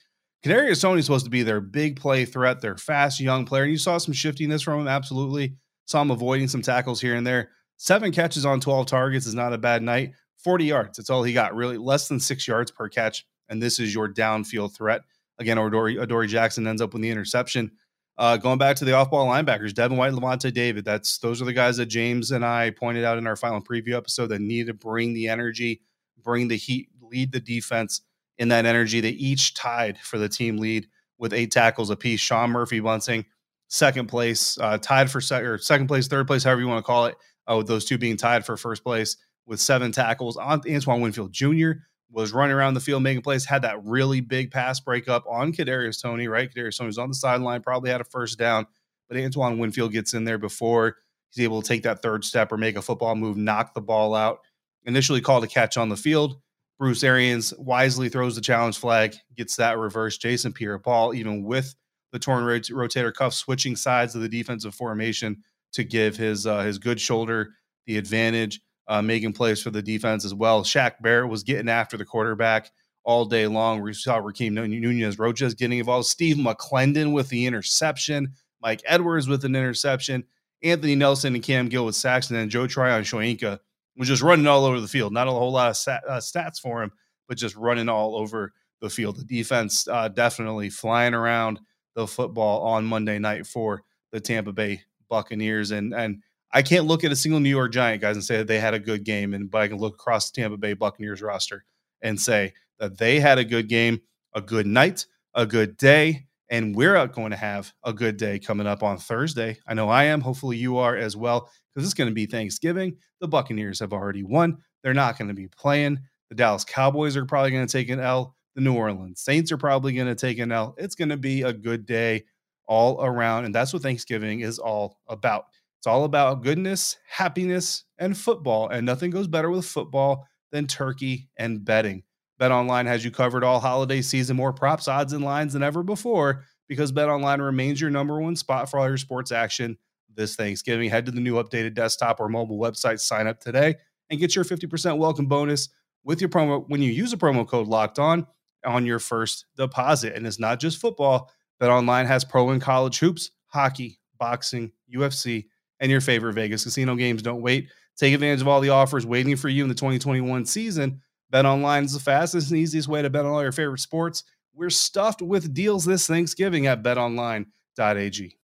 Kadarius 0.44 0.80
Toney 0.80 1.00
is 1.00 1.06
supposed 1.06 1.24
to 1.24 1.30
be 1.30 1.42
their 1.42 1.60
big 1.60 1.98
play 1.98 2.24
threat, 2.24 2.60
their 2.60 2.76
fast 2.76 3.20
young 3.20 3.44
player. 3.44 3.64
And 3.64 3.72
you 3.72 3.78
saw 3.78 3.98
some 3.98 4.14
shiftiness 4.14 4.62
from 4.62 4.80
him, 4.80 4.88
absolutely. 4.88 5.56
Saw 5.86 6.02
him 6.02 6.10
avoiding 6.10 6.48
some 6.48 6.62
tackles 6.62 7.00
here 7.00 7.16
and 7.16 7.26
there. 7.26 7.50
Seven 7.78 8.12
catches 8.12 8.46
on 8.46 8.60
12 8.60 8.86
targets 8.86 9.26
is 9.26 9.34
not 9.34 9.52
a 9.52 9.58
bad 9.58 9.82
night. 9.82 10.12
40 10.38 10.64
yards. 10.64 10.96
That's 10.96 11.10
all 11.10 11.22
he 11.22 11.32
got, 11.32 11.54
really. 11.54 11.76
Less 11.76 12.08
than 12.08 12.20
six 12.20 12.46
yards 12.46 12.70
per 12.70 12.88
catch. 12.88 13.26
And 13.48 13.62
this 13.62 13.78
is 13.78 13.94
your 13.94 14.08
downfield 14.08 14.74
threat. 14.74 15.02
Again, 15.38 15.58
Adoree' 15.58 16.28
Jackson 16.28 16.66
ends 16.66 16.80
up 16.80 16.92
with 16.92 17.02
the 17.02 17.10
interception. 17.10 17.70
Uh, 18.18 18.36
going 18.36 18.56
back 18.56 18.76
to 18.76 18.84
the 18.84 18.94
off-ball 18.94 19.26
linebackers, 19.26 19.74
Devin 19.74 19.98
White, 19.98 20.12
Lavonte 20.12 20.52
David. 20.52 20.84
That's 20.84 21.18
those 21.18 21.42
are 21.42 21.44
the 21.44 21.52
guys 21.52 21.76
that 21.76 21.86
James 21.86 22.30
and 22.30 22.44
I 22.44 22.70
pointed 22.70 23.04
out 23.04 23.18
in 23.18 23.26
our 23.26 23.36
final 23.36 23.60
preview 23.60 23.94
episode 23.94 24.28
that 24.28 24.40
need 24.40 24.68
to 24.68 24.74
bring 24.74 25.12
the 25.12 25.28
energy, 25.28 25.82
bring 26.22 26.48
the 26.48 26.56
heat, 26.56 26.88
lead 27.02 27.30
the 27.30 27.40
defense 27.40 28.00
in 28.38 28.48
that 28.48 28.66
energy. 28.66 29.00
They 29.00 29.10
each 29.10 29.54
tied 29.54 29.98
for 29.98 30.18
the 30.18 30.28
team 30.28 30.58
lead 30.58 30.86
with 31.18 31.32
eight 31.32 31.50
tackles 31.50 31.90
apiece. 31.90 32.20
Sean 32.20 32.50
Murphy 32.50 32.80
Bunting, 32.80 33.24
second 33.68 34.08
place, 34.08 34.58
uh, 34.58 34.78
tied 34.78 35.10
for 35.10 35.20
or 35.34 35.58
second 35.58 35.86
place, 35.86 36.08
third 36.08 36.26
place, 36.26 36.44
however 36.44 36.60
you 36.60 36.68
want 36.68 36.84
to 36.84 36.86
call 36.86 37.06
it. 37.06 37.16
Uh, 37.48 37.56
with 37.56 37.68
those 37.68 37.84
two 37.84 37.96
being 37.96 38.16
tied 38.16 38.44
for 38.44 38.56
first 38.56 38.82
place 38.82 39.16
with 39.46 39.60
seven 39.60 39.92
tackles. 39.92 40.36
Antoine 40.36 41.00
Winfield 41.00 41.32
Jr 41.32 41.72
was 42.10 42.32
running 42.32 42.54
around 42.54 42.74
the 42.74 42.80
field 42.80 43.02
making 43.02 43.22
plays, 43.22 43.44
had 43.44 43.62
that 43.62 43.82
really 43.84 44.20
big 44.20 44.50
pass 44.50 44.80
breakup 44.80 45.24
on 45.28 45.52
Kadarius 45.52 46.00
Toney. 46.00 46.28
right? 46.28 46.52
Kadarius 46.52 46.78
Toney 46.78 46.86
was 46.86 46.98
on 46.98 47.08
the 47.08 47.14
sideline, 47.14 47.62
probably 47.62 47.90
had 47.90 48.00
a 48.00 48.04
first 48.04 48.38
down, 48.38 48.66
but 49.08 49.18
Antoine 49.18 49.58
Winfield 49.58 49.92
gets 49.92 50.14
in 50.14 50.24
there 50.24 50.38
before 50.38 50.96
he's 51.30 51.44
able 51.44 51.62
to 51.62 51.68
take 51.68 51.82
that 51.82 52.02
third 52.02 52.24
step 52.24 52.52
or 52.52 52.56
make 52.56 52.76
a 52.76 52.82
football 52.82 53.14
move, 53.16 53.36
knock 53.36 53.74
the 53.74 53.80
ball 53.80 54.14
out. 54.14 54.40
Initially 54.84 55.20
called 55.20 55.42
a 55.42 55.48
catch 55.48 55.76
on 55.76 55.88
the 55.88 55.96
field. 55.96 56.40
Bruce 56.78 57.02
Arians 57.02 57.54
wisely 57.58 58.08
throws 58.08 58.34
the 58.34 58.40
challenge 58.40 58.78
flag, 58.78 59.14
gets 59.36 59.56
that 59.56 59.78
reverse. 59.78 60.18
Jason 60.18 60.52
Pierre-Paul, 60.52 61.14
even 61.14 61.42
with 61.42 61.74
the 62.12 62.18
torn 62.18 62.44
rot- 62.44 62.62
rotator 62.62 63.12
cuff, 63.12 63.32
switching 63.32 63.76
sides 63.76 64.14
of 64.14 64.20
the 64.20 64.28
defensive 64.28 64.74
formation 64.74 65.42
to 65.72 65.84
give 65.84 66.16
his 66.16 66.46
uh, 66.46 66.60
his 66.60 66.78
good 66.78 67.00
shoulder 67.00 67.54
the 67.86 67.96
advantage 67.96 68.60
uh, 68.88 69.02
making 69.02 69.32
plays 69.32 69.62
for 69.62 69.70
the 69.70 69.82
defense 69.82 70.24
as 70.24 70.34
well. 70.34 70.62
Shaq 70.62 71.00
Barrett 71.00 71.30
was 71.30 71.42
getting 71.42 71.68
after 71.68 71.96
the 71.96 72.04
quarterback 72.04 72.70
all 73.04 73.24
day 73.24 73.46
long. 73.46 73.80
We 73.80 73.92
saw 73.92 74.20
Rakeem 74.20 74.52
Nunez-Roches 74.52 75.54
getting 75.54 75.78
involved. 75.78 76.06
Steve 76.06 76.36
McLendon 76.36 77.12
with 77.12 77.28
the 77.28 77.46
interception. 77.46 78.32
Mike 78.60 78.82
Edwards 78.84 79.28
with 79.28 79.44
an 79.44 79.54
interception. 79.54 80.24
Anthony 80.62 80.94
Nelson 80.94 81.34
and 81.34 81.44
Cam 81.44 81.68
Gill 81.68 81.86
with 81.86 81.94
sacks. 81.94 82.30
And 82.30 82.38
then 82.38 82.48
Joe 82.48 82.66
Tryon 82.66 83.02
Shoyinka 83.04 83.60
was 83.96 84.08
just 84.08 84.22
running 84.22 84.46
all 84.46 84.64
over 84.64 84.80
the 84.80 84.88
field. 84.88 85.12
Not 85.12 85.28
a 85.28 85.32
whole 85.32 85.52
lot 85.52 85.70
of 85.70 85.76
stat, 85.76 86.02
uh, 86.08 86.18
stats 86.18 86.60
for 86.60 86.82
him, 86.82 86.92
but 87.28 87.38
just 87.38 87.56
running 87.56 87.88
all 87.88 88.16
over 88.16 88.52
the 88.80 88.90
field. 88.90 89.16
The 89.16 89.24
defense 89.24 89.88
uh, 89.88 90.08
definitely 90.08 90.70
flying 90.70 91.14
around 91.14 91.60
the 91.94 92.06
football 92.06 92.62
on 92.62 92.84
Monday 92.84 93.18
night 93.18 93.46
for 93.46 93.82
the 94.12 94.20
Tampa 94.20 94.52
Bay 94.52 94.82
Buccaneers. 95.08 95.70
And, 95.70 95.94
and 95.94 96.22
I 96.52 96.62
can't 96.62 96.86
look 96.86 97.04
at 97.04 97.12
a 97.12 97.16
single 97.16 97.40
New 97.40 97.50
York 97.50 97.72
Giant 97.72 98.02
guys 98.02 98.16
and 98.16 98.24
say 98.24 98.38
that 98.38 98.46
they 98.46 98.60
had 98.60 98.74
a 98.74 98.78
good 98.78 99.04
game, 99.04 99.34
and 99.34 99.50
but 99.50 99.62
I 99.62 99.68
can 99.68 99.78
look 99.78 99.94
across 99.94 100.30
the 100.30 100.40
Tampa 100.40 100.56
Bay 100.56 100.74
Buccaneers 100.74 101.22
roster 101.22 101.64
and 102.02 102.20
say 102.20 102.52
that 102.78 102.98
they 102.98 103.20
had 103.20 103.38
a 103.38 103.44
good 103.44 103.68
game, 103.68 104.00
a 104.34 104.40
good 104.40 104.66
night, 104.66 105.06
a 105.34 105.46
good 105.46 105.76
day, 105.76 106.26
and 106.48 106.74
we're 106.74 107.06
going 107.08 107.30
to 107.30 107.36
have 107.36 107.72
a 107.84 107.92
good 107.92 108.16
day 108.16 108.38
coming 108.38 108.66
up 108.66 108.82
on 108.82 108.98
Thursday. 108.98 109.58
I 109.66 109.74
know 109.74 109.88
I 109.88 110.04
am. 110.04 110.20
Hopefully, 110.20 110.56
you 110.56 110.78
are 110.78 110.96
as 110.96 111.16
well, 111.16 111.50
because 111.74 111.86
it's 111.86 111.94
going 111.94 112.10
to 112.10 112.14
be 112.14 112.26
Thanksgiving. 112.26 112.96
The 113.20 113.28
Buccaneers 113.28 113.80
have 113.80 113.92
already 113.92 114.22
won. 114.22 114.58
They're 114.82 114.94
not 114.94 115.18
going 115.18 115.28
to 115.28 115.34
be 115.34 115.48
playing. 115.48 115.98
The 116.30 116.36
Dallas 116.36 116.64
Cowboys 116.64 117.16
are 117.16 117.24
probably 117.24 117.50
going 117.50 117.66
to 117.66 117.72
take 117.72 117.88
an 117.88 118.00
L. 118.00 118.36
The 118.54 118.62
New 118.62 118.74
Orleans 118.74 119.20
Saints 119.20 119.52
are 119.52 119.58
probably 119.58 119.92
going 119.92 120.06
to 120.06 120.14
take 120.14 120.38
an 120.38 120.50
L. 120.50 120.74
It's 120.78 120.94
going 120.94 121.10
to 121.10 121.16
be 121.16 121.42
a 121.42 121.52
good 121.52 121.84
day 121.86 122.24
all 122.66 123.04
around. 123.04 123.44
And 123.44 123.54
that's 123.54 123.72
what 123.72 123.82
Thanksgiving 123.82 124.40
is 124.40 124.58
all 124.58 124.98
about. 125.08 125.44
It's 125.78 125.86
all 125.86 126.04
about 126.04 126.42
goodness, 126.42 126.96
happiness, 127.08 127.84
and 127.98 128.16
football. 128.16 128.68
And 128.68 128.86
nothing 128.86 129.10
goes 129.10 129.28
better 129.28 129.50
with 129.50 129.66
football 129.66 130.26
than 130.52 130.66
turkey 130.66 131.28
and 131.36 131.64
betting. 131.64 132.02
Bet 132.38 132.52
Online 132.52 132.86
has 132.86 133.04
you 133.04 133.10
covered 133.10 133.44
all 133.44 133.60
holiday 133.60 134.02
season, 134.02 134.36
more 134.36 134.52
props, 134.52 134.88
odds, 134.88 135.12
and 135.12 135.24
lines 135.24 135.52
than 135.54 135.62
ever 135.62 135.82
before 135.82 136.44
because 136.68 136.92
Bet 136.92 137.08
Online 137.08 137.40
remains 137.40 137.80
your 137.80 137.90
number 137.90 138.20
one 138.20 138.36
spot 138.36 138.70
for 138.70 138.78
all 138.78 138.88
your 138.88 138.98
sports 138.98 139.32
action 139.32 139.78
this 140.14 140.36
Thanksgiving. 140.36 140.90
Head 140.90 141.06
to 141.06 141.12
the 141.12 141.20
new 141.20 141.34
updated 141.34 141.74
desktop 141.74 142.20
or 142.20 142.28
mobile 142.28 142.58
website, 142.58 143.00
sign 143.00 143.26
up 143.26 143.40
today, 143.40 143.76
and 144.10 144.20
get 144.20 144.34
your 144.34 144.44
50% 144.44 144.98
welcome 144.98 145.26
bonus 145.26 145.68
with 146.04 146.20
your 146.20 146.30
promo 146.30 146.64
when 146.68 146.82
you 146.82 146.90
use 146.90 147.12
a 147.12 147.16
promo 147.16 147.46
code 147.46 147.68
locked 147.68 147.98
on 147.98 148.26
on 148.64 148.86
your 148.86 148.98
first 148.98 149.46
deposit. 149.56 150.14
And 150.14 150.26
it's 150.26 150.38
not 150.38 150.60
just 150.60 150.78
football. 150.78 151.30
Bet 151.58 151.70
Online 151.70 152.06
has 152.06 152.24
pro 152.24 152.50
and 152.50 152.60
college 152.60 152.98
hoops, 152.98 153.30
hockey, 153.46 153.98
boxing, 154.18 154.72
UFC 154.94 155.46
and 155.80 155.90
your 155.90 156.00
favorite 156.00 156.34
Vegas 156.34 156.64
casino 156.64 156.94
games. 156.94 157.22
Don't 157.22 157.42
wait. 157.42 157.68
Take 157.96 158.14
advantage 158.14 158.40
of 158.40 158.48
all 158.48 158.60
the 158.60 158.70
offers 158.70 159.06
waiting 159.06 159.36
for 159.36 159.48
you 159.48 159.62
in 159.62 159.68
the 159.68 159.74
2021 159.74 160.46
season. 160.46 161.02
Bet 161.28 161.44
online 161.44 161.84
is 161.84 161.92
the 161.92 162.00
fastest 162.00 162.50
and 162.50 162.60
easiest 162.60 162.86
way 162.86 163.02
to 163.02 163.10
bet 163.10 163.24
on 163.24 163.32
all 163.32 163.42
your 163.42 163.52
favorite 163.52 163.80
sports. 163.80 164.22
We're 164.54 164.70
stuffed 164.70 165.20
with 165.20 165.52
deals 165.52 165.84
this 165.84 166.06
Thanksgiving 166.06 166.66
at 166.66 166.82
betonline.ag. 166.82 168.36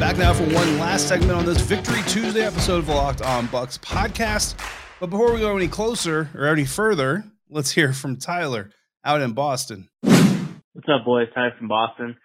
Back 0.00 0.16
now 0.16 0.32
for 0.32 0.44
one 0.44 0.78
last 0.78 1.08
segment 1.08 1.32
on 1.32 1.44
this 1.44 1.60
Victory 1.60 2.00
Tuesday 2.06 2.40
episode 2.42 2.78
of 2.78 2.88
Locked 2.88 3.20
On 3.20 3.46
Bucs 3.48 3.78
podcast. 3.78 4.54
But 4.98 5.10
before 5.10 5.32
we 5.34 5.40
go 5.40 5.54
any 5.54 5.68
closer 5.68 6.30
or 6.34 6.46
any 6.46 6.64
further, 6.64 7.24
let's 7.50 7.72
hear 7.72 7.92
from 7.92 8.16
Tyler 8.16 8.70
out 9.04 9.20
in 9.20 9.32
Boston. 9.32 9.90
What's 10.00 10.88
up, 10.88 11.04
boys? 11.04 11.28
Tyler 11.34 11.52
from 11.58 11.68
Boston. 11.68 12.16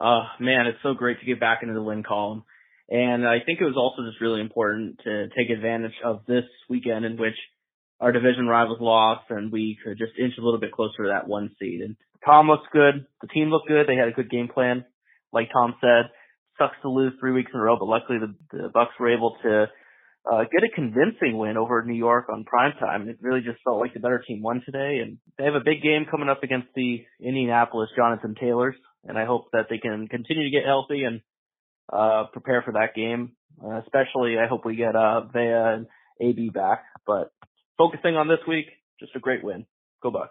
Uh, 0.00 0.24
man, 0.40 0.66
it's 0.66 0.78
so 0.82 0.94
great 0.94 1.20
to 1.20 1.26
get 1.26 1.38
back 1.38 1.62
into 1.62 1.74
the 1.74 1.82
win 1.82 2.02
column. 2.02 2.42
And 2.88 3.26
I 3.26 3.38
think 3.44 3.60
it 3.60 3.64
was 3.64 3.76
also 3.76 4.08
just 4.08 4.20
really 4.20 4.40
important 4.40 5.00
to 5.04 5.28
take 5.36 5.50
advantage 5.50 5.94
of 6.04 6.26
this 6.26 6.44
weekend 6.68 7.04
in 7.04 7.16
which 7.16 7.36
our 8.00 8.12
division 8.12 8.46
rivals 8.46 8.80
lost 8.80 9.30
and 9.30 9.52
we 9.52 9.78
could 9.82 9.96
just 9.96 10.18
inch 10.18 10.34
a 10.38 10.42
little 10.42 10.60
bit 10.60 10.72
closer 10.72 11.04
to 11.04 11.12
that 11.12 11.28
one 11.28 11.50
seed. 11.58 11.80
And 11.80 11.96
Tom 12.24 12.48
looks 12.48 12.66
good. 12.72 13.06
The 13.20 13.28
team 13.28 13.48
looked 13.48 13.68
good. 13.68 13.86
They 13.86 13.96
had 13.96 14.08
a 14.08 14.12
good 14.12 14.30
game 14.30 14.48
plan. 14.52 14.84
Like 15.32 15.48
Tom 15.52 15.74
said, 15.80 16.10
sucks 16.58 16.76
to 16.82 16.90
lose 16.90 17.12
three 17.18 17.32
weeks 17.32 17.50
in 17.54 17.60
a 17.60 17.62
row, 17.62 17.76
but 17.78 17.86
luckily 17.88 18.18
the, 18.18 18.34
the 18.50 18.68
Bucs 18.68 18.98
were 18.98 19.14
able 19.14 19.36
to 19.42 19.66
uh, 20.30 20.44
get 20.52 20.62
a 20.62 20.74
convincing 20.74 21.36
win 21.36 21.56
over 21.56 21.82
New 21.84 21.96
York 21.96 22.26
on 22.28 22.44
prime 22.44 22.72
time. 22.78 23.08
It 23.08 23.18
really 23.20 23.40
just 23.40 23.62
felt 23.64 23.80
like 23.80 23.94
the 23.94 24.00
better 24.00 24.22
team 24.26 24.42
won 24.42 24.62
today, 24.64 25.00
and 25.02 25.18
they 25.38 25.44
have 25.44 25.54
a 25.54 25.64
big 25.64 25.82
game 25.82 26.06
coming 26.10 26.28
up 26.28 26.42
against 26.42 26.68
the 26.76 27.04
Indianapolis 27.20 27.90
Jonathan 27.96 28.34
Taylors, 28.38 28.76
and 29.04 29.18
I 29.18 29.24
hope 29.24 29.46
that 29.52 29.66
they 29.68 29.78
can 29.78 30.06
continue 30.08 30.44
to 30.44 30.50
get 30.50 30.66
healthy 30.66 31.04
and 31.04 31.20
uh, 31.90 32.24
prepare 32.32 32.62
for 32.62 32.72
that 32.72 32.94
game. 32.94 33.32
Uh, 33.62 33.80
especially, 33.80 34.38
I 34.38 34.46
hope 34.46 34.64
we 34.64 34.76
get 34.76 34.96
uh, 34.96 35.22
Vea 35.32 35.40
and 35.40 35.86
AB 36.20 36.50
back. 36.50 36.84
But 37.06 37.32
focusing 37.78 38.16
on 38.16 38.28
this 38.28 38.40
week, 38.46 38.66
just 39.00 39.14
a 39.16 39.20
great 39.20 39.42
win. 39.42 39.66
Go 40.02 40.10
Bucs. 40.10 40.28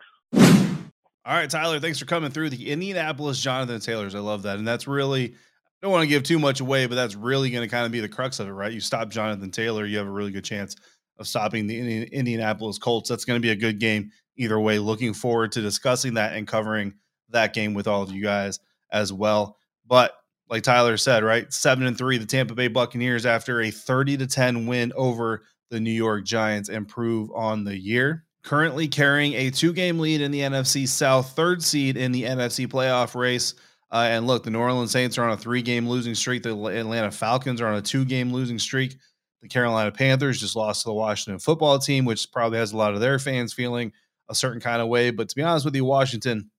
All 1.23 1.35
right, 1.35 1.49
Tyler, 1.49 1.79
thanks 1.79 1.99
for 1.99 2.05
coming 2.05 2.31
through 2.31 2.49
the 2.49 2.71
Indianapolis 2.71 3.39
Jonathan 3.39 3.79
Taylors. 3.79 4.15
I 4.15 4.19
love 4.19 4.43
that. 4.43 4.57
And 4.57 4.67
that's 4.67 4.87
really 4.87 5.35
I 5.81 5.87
don't 5.87 5.93
want 5.93 6.03
to 6.03 6.07
give 6.07 6.21
too 6.21 6.37
much 6.37 6.59
away, 6.59 6.85
but 6.85 6.93
that's 6.93 7.15
really 7.15 7.49
going 7.49 7.67
to 7.67 7.67
kind 7.67 7.87
of 7.87 7.91
be 7.91 8.01
the 8.01 8.09
crux 8.09 8.39
of 8.39 8.47
it, 8.47 8.51
right? 8.51 8.71
You 8.71 8.79
stop 8.79 9.09
Jonathan 9.09 9.49
Taylor, 9.49 9.83
you 9.83 9.97
have 9.97 10.05
a 10.05 10.11
really 10.11 10.29
good 10.29 10.43
chance 10.43 10.75
of 11.17 11.27
stopping 11.27 11.65
the 11.65 12.03
Indianapolis 12.03 12.77
Colts. 12.77 13.09
That's 13.09 13.25
going 13.25 13.41
to 13.41 13.45
be 13.45 13.49
a 13.49 13.55
good 13.55 13.79
game 13.79 14.11
either 14.37 14.59
way. 14.59 14.77
Looking 14.77 15.15
forward 15.15 15.53
to 15.53 15.61
discussing 15.61 16.13
that 16.15 16.33
and 16.33 16.47
covering 16.47 16.93
that 17.29 17.55
game 17.55 17.73
with 17.73 17.87
all 17.87 18.03
of 18.03 18.11
you 18.11 18.21
guys 18.21 18.59
as 18.91 19.11
well. 19.11 19.57
But 19.87 20.13
like 20.51 20.63
Tyler 20.63 20.97
said, 20.97 21.23
right, 21.23 21.51
seven 21.51 21.87
and 21.87 21.97
three, 21.97 22.17
the 22.19 22.25
Tampa 22.27 22.53
Bay 22.53 22.67
Buccaneers 22.67 23.25
after 23.25 23.61
a 23.61 23.71
thirty 23.71 24.17
to 24.17 24.27
ten 24.27 24.67
win 24.67 24.93
over 24.95 25.43
the 25.71 25.79
New 25.79 25.91
York 25.91 26.25
Giants 26.25 26.69
improve 26.69 27.31
on 27.33 27.63
the 27.63 27.77
year. 27.77 28.25
Currently 28.43 28.87
carrying 28.89 29.33
a 29.33 29.49
two 29.51 29.73
game 29.73 29.99
lead 29.99 30.21
in 30.21 30.31
the 30.31 30.41
NFC 30.41 30.87
South, 30.87 31.35
third 31.35 31.63
seed 31.63 31.97
in 31.97 32.11
the 32.11 32.23
NFC 32.23 32.67
playoff 32.67 33.15
race 33.15 33.55
Uh, 33.91 34.07
and 34.09 34.25
look, 34.27 34.43
the 34.43 34.49
New 34.49 34.59
Orleans 34.59 34.91
Saints 34.91 35.17
are 35.17 35.23
on 35.23 35.31
a 35.31 35.37
three 35.37 35.61
game 35.61 35.87
losing 35.87 36.15
streak. 36.15 36.43
The 36.43 36.51
Atlanta 36.67 37.11
Falcons 37.11 37.61
are 37.61 37.67
on 37.67 37.75
a 37.75 37.81
two 37.81 38.05
game 38.05 38.31
losing 38.31 38.59
streak. 38.59 38.97
The 39.41 39.47
Carolina 39.49 39.91
Panthers 39.91 40.39
just 40.39 40.55
lost 40.55 40.83
to 40.83 40.89
the 40.89 40.93
Washington 40.93 41.39
football 41.39 41.79
team, 41.79 42.05
which 42.05 42.31
probably 42.31 42.59
has 42.59 42.73
a 42.73 42.77
lot 42.77 42.93
of 42.93 42.99
their 42.99 43.19
fans 43.19 43.53
feeling 43.53 43.91
a 44.29 44.35
certain 44.35 44.61
kind 44.61 44.81
of 44.81 44.87
way. 44.87 45.11
But 45.11 45.29
to 45.29 45.35
be 45.35 45.41
honest 45.43 45.65
with 45.65 45.75
you, 45.75 45.83
Washington 45.85 46.49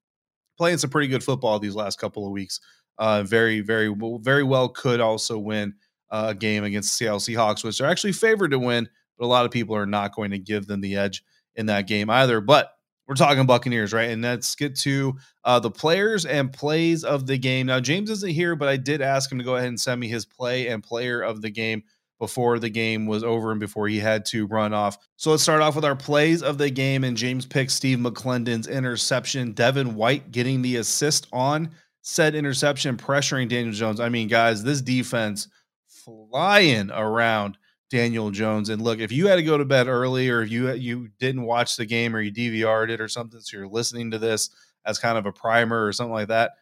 playing 0.58 0.78
some 0.78 0.90
pretty 0.90 1.08
good 1.08 1.24
football 1.24 1.58
these 1.58 1.74
last 1.74 1.98
couple 1.98 2.26
of 2.26 2.32
weeks. 2.32 2.60
Uh, 3.02 3.24
very, 3.24 3.58
very, 3.58 3.92
very 4.20 4.44
well 4.44 4.68
could 4.68 5.00
also 5.00 5.36
win 5.36 5.74
uh, 6.12 6.26
a 6.28 6.34
game 6.36 6.62
against 6.62 6.96
the 6.96 7.04
Seattle 7.04 7.18
Seahawks, 7.18 7.64
which 7.64 7.80
are 7.80 7.88
actually 7.88 8.12
favored 8.12 8.52
to 8.52 8.60
win, 8.60 8.88
but 9.18 9.24
a 9.24 9.26
lot 9.26 9.44
of 9.44 9.50
people 9.50 9.74
are 9.74 9.86
not 9.86 10.14
going 10.14 10.30
to 10.30 10.38
give 10.38 10.68
them 10.68 10.80
the 10.80 10.94
edge 10.94 11.24
in 11.56 11.66
that 11.66 11.88
game 11.88 12.08
either. 12.08 12.40
But 12.40 12.70
we're 13.08 13.16
talking 13.16 13.44
Buccaneers, 13.44 13.92
right? 13.92 14.10
And 14.10 14.22
let's 14.22 14.54
get 14.54 14.76
to 14.82 15.16
uh, 15.42 15.58
the 15.58 15.68
players 15.68 16.26
and 16.26 16.52
plays 16.52 17.02
of 17.02 17.26
the 17.26 17.36
game. 17.38 17.66
Now, 17.66 17.80
James 17.80 18.08
isn't 18.08 18.30
here, 18.30 18.54
but 18.54 18.68
I 18.68 18.76
did 18.76 19.02
ask 19.02 19.32
him 19.32 19.38
to 19.38 19.44
go 19.44 19.56
ahead 19.56 19.66
and 19.66 19.80
send 19.80 20.00
me 20.00 20.06
his 20.06 20.24
play 20.24 20.68
and 20.68 20.80
player 20.80 21.22
of 21.22 21.42
the 21.42 21.50
game 21.50 21.82
before 22.20 22.60
the 22.60 22.70
game 22.70 23.06
was 23.06 23.24
over 23.24 23.50
and 23.50 23.58
before 23.58 23.88
he 23.88 23.98
had 23.98 24.24
to 24.26 24.46
run 24.46 24.72
off. 24.72 24.96
So 25.16 25.32
let's 25.32 25.42
start 25.42 25.60
off 25.60 25.74
with 25.74 25.84
our 25.84 25.96
plays 25.96 26.40
of 26.40 26.56
the 26.56 26.70
game. 26.70 27.02
And 27.02 27.16
James 27.16 27.46
picked 27.46 27.72
Steve 27.72 27.98
McLendon's 27.98 28.68
interception, 28.68 29.54
Devin 29.54 29.96
White 29.96 30.30
getting 30.30 30.62
the 30.62 30.76
assist 30.76 31.26
on 31.32 31.68
said 32.02 32.34
interception, 32.34 32.96
pressuring 32.96 33.48
Daniel 33.48 33.72
Jones. 33.72 34.00
I 34.00 34.08
mean, 34.08 34.28
guys, 34.28 34.62
this 34.62 34.82
defense 34.82 35.48
flying 35.86 36.90
around 36.90 37.56
Daniel 37.90 38.30
Jones. 38.30 38.68
And 38.68 38.82
look, 38.82 38.98
if 38.98 39.12
you 39.12 39.28
had 39.28 39.36
to 39.36 39.42
go 39.42 39.56
to 39.56 39.64
bed 39.64 39.86
early, 39.86 40.28
or 40.28 40.42
if 40.42 40.50
you 40.50 40.72
you 40.72 41.08
didn't 41.18 41.42
watch 41.42 41.76
the 41.76 41.86
game, 41.86 42.14
or 42.14 42.20
you 42.20 42.32
DVR'd 42.32 42.90
it, 42.90 43.00
or 43.00 43.08
something, 43.08 43.40
so 43.40 43.56
you're 43.56 43.68
listening 43.68 44.10
to 44.10 44.18
this 44.18 44.50
as 44.84 44.98
kind 44.98 45.16
of 45.16 45.26
a 45.26 45.32
primer 45.32 45.86
or 45.86 45.92
something 45.92 46.12
like 46.12 46.28
that, 46.28 46.52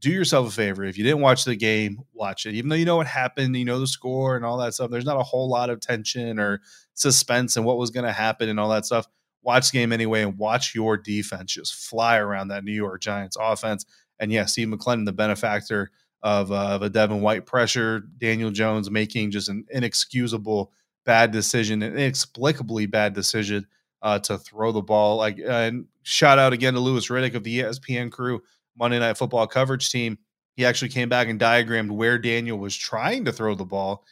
do 0.00 0.10
yourself 0.10 0.48
a 0.48 0.50
favor. 0.50 0.84
If 0.84 0.96
you 0.96 1.04
didn't 1.04 1.20
watch 1.20 1.44
the 1.44 1.56
game, 1.56 2.00
watch 2.12 2.46
it. 2.46 2.54
Even 2.54 2.70
though 2.70 2.76
you 2.76 2.84
know 2.84 2.96
what 2.96 3.06
happened, 3.06 3.56
you 3.56 3.64
know 3.64 3.80
the 3.80 3.86
score 3.86 4.36
and 4.36 4.44
all 4.44 4.56
that 4.58 4.74
stuff. 4.74 4.90
There's 4.90 5.04
not 5.04 5.20
a 5.20 5.24
whole 5.24 5.48
lot 5.48 5.70
of 5.70 5.80
tension 5.80 6.38
or 6.38 6.60
suspense 6.94 7.56
and 7.56 7.66
what 7.66 7.78
was 7.78 7.90
going 7.90 8.06
to 8.06 8.12
happen 8.12 8.48
and 8.48 8.60
all 8.60 8.70
that 8.70 8.86
stuff. 8.86 9.06
Watch 9.42 9.70
the 9.70 9.78
game 9.78 9.92
anyway 9.92 10.22
and 10.22 10.38
watch 10.38 10.74
your 10.74 10.96
defense 10.96 11.52
just 11.52 11.74
fly 11.74 12.18
around 12.18 12.48
that 12.48 12.64
New 12.64 12.72
York 12.72 13.00
Giants 13.00 13.36
offense. 13.40 13.84
And 14.20 14.32
yeah, 14.32 14.44
Steve 14.46 14.68
McLendon, 14.68 15.04
the 15.04 15.12
benefactor 15.12 15.90
of, 16.22 16.50
uh, 16.50 16.68
of 16.68 16.82
a 16.82 16.90
Devin 16.90 17.20
White 17.20 17.46
pressure. 17.46 18.00
Daniel 18.18 18.50
Jones 18.50 18.90
making 18.90 19.30
just 19.30 19.48
an 19.48 19.64
inexcusable 19.70 20.72
bad 21.04 21.30
decision, 21.30 21.82
an 21.82 21.92
inexplicably 21.92 22.86
bad 22.86 23.14
decision 23.14 23.66
uh, 24.02 24.18
to 24.20 24.38
throw 24.38 24.72
the 24.72 24.82
ball. 24.82 25.16
Like, 25.16 25.38
and 25.38 25.86
shout 26.02 26.38
out 26.38 26.52
again 26.52 26.74
to 26.74 26.80
Louis 26.80 27.06
Riddick 27.08 27.34
of 27.34 27.44
the 27.44 27.60
ESPN 27.60 28.10
crew, 28.10 28.42
Monday 28.76 28.98
Night 28.98 29.16
Football 29.16 29.46
coverage 29.46 29.90
team. 29.90 30.18
He 30.54 30.64
actually 30.64 30.88
came 30.88 31.08
back 31.08 31.28
and 31.28 31.38
diagrammed 31.38 31.90
where 31.90 32.18
Daniel 32.18 32.58
was 32.58 32.76
trying 32.76 33.24
to 33.24 33.32
throw 33.32 33.54
the 33.54 33.64
ball. 33.64 34.04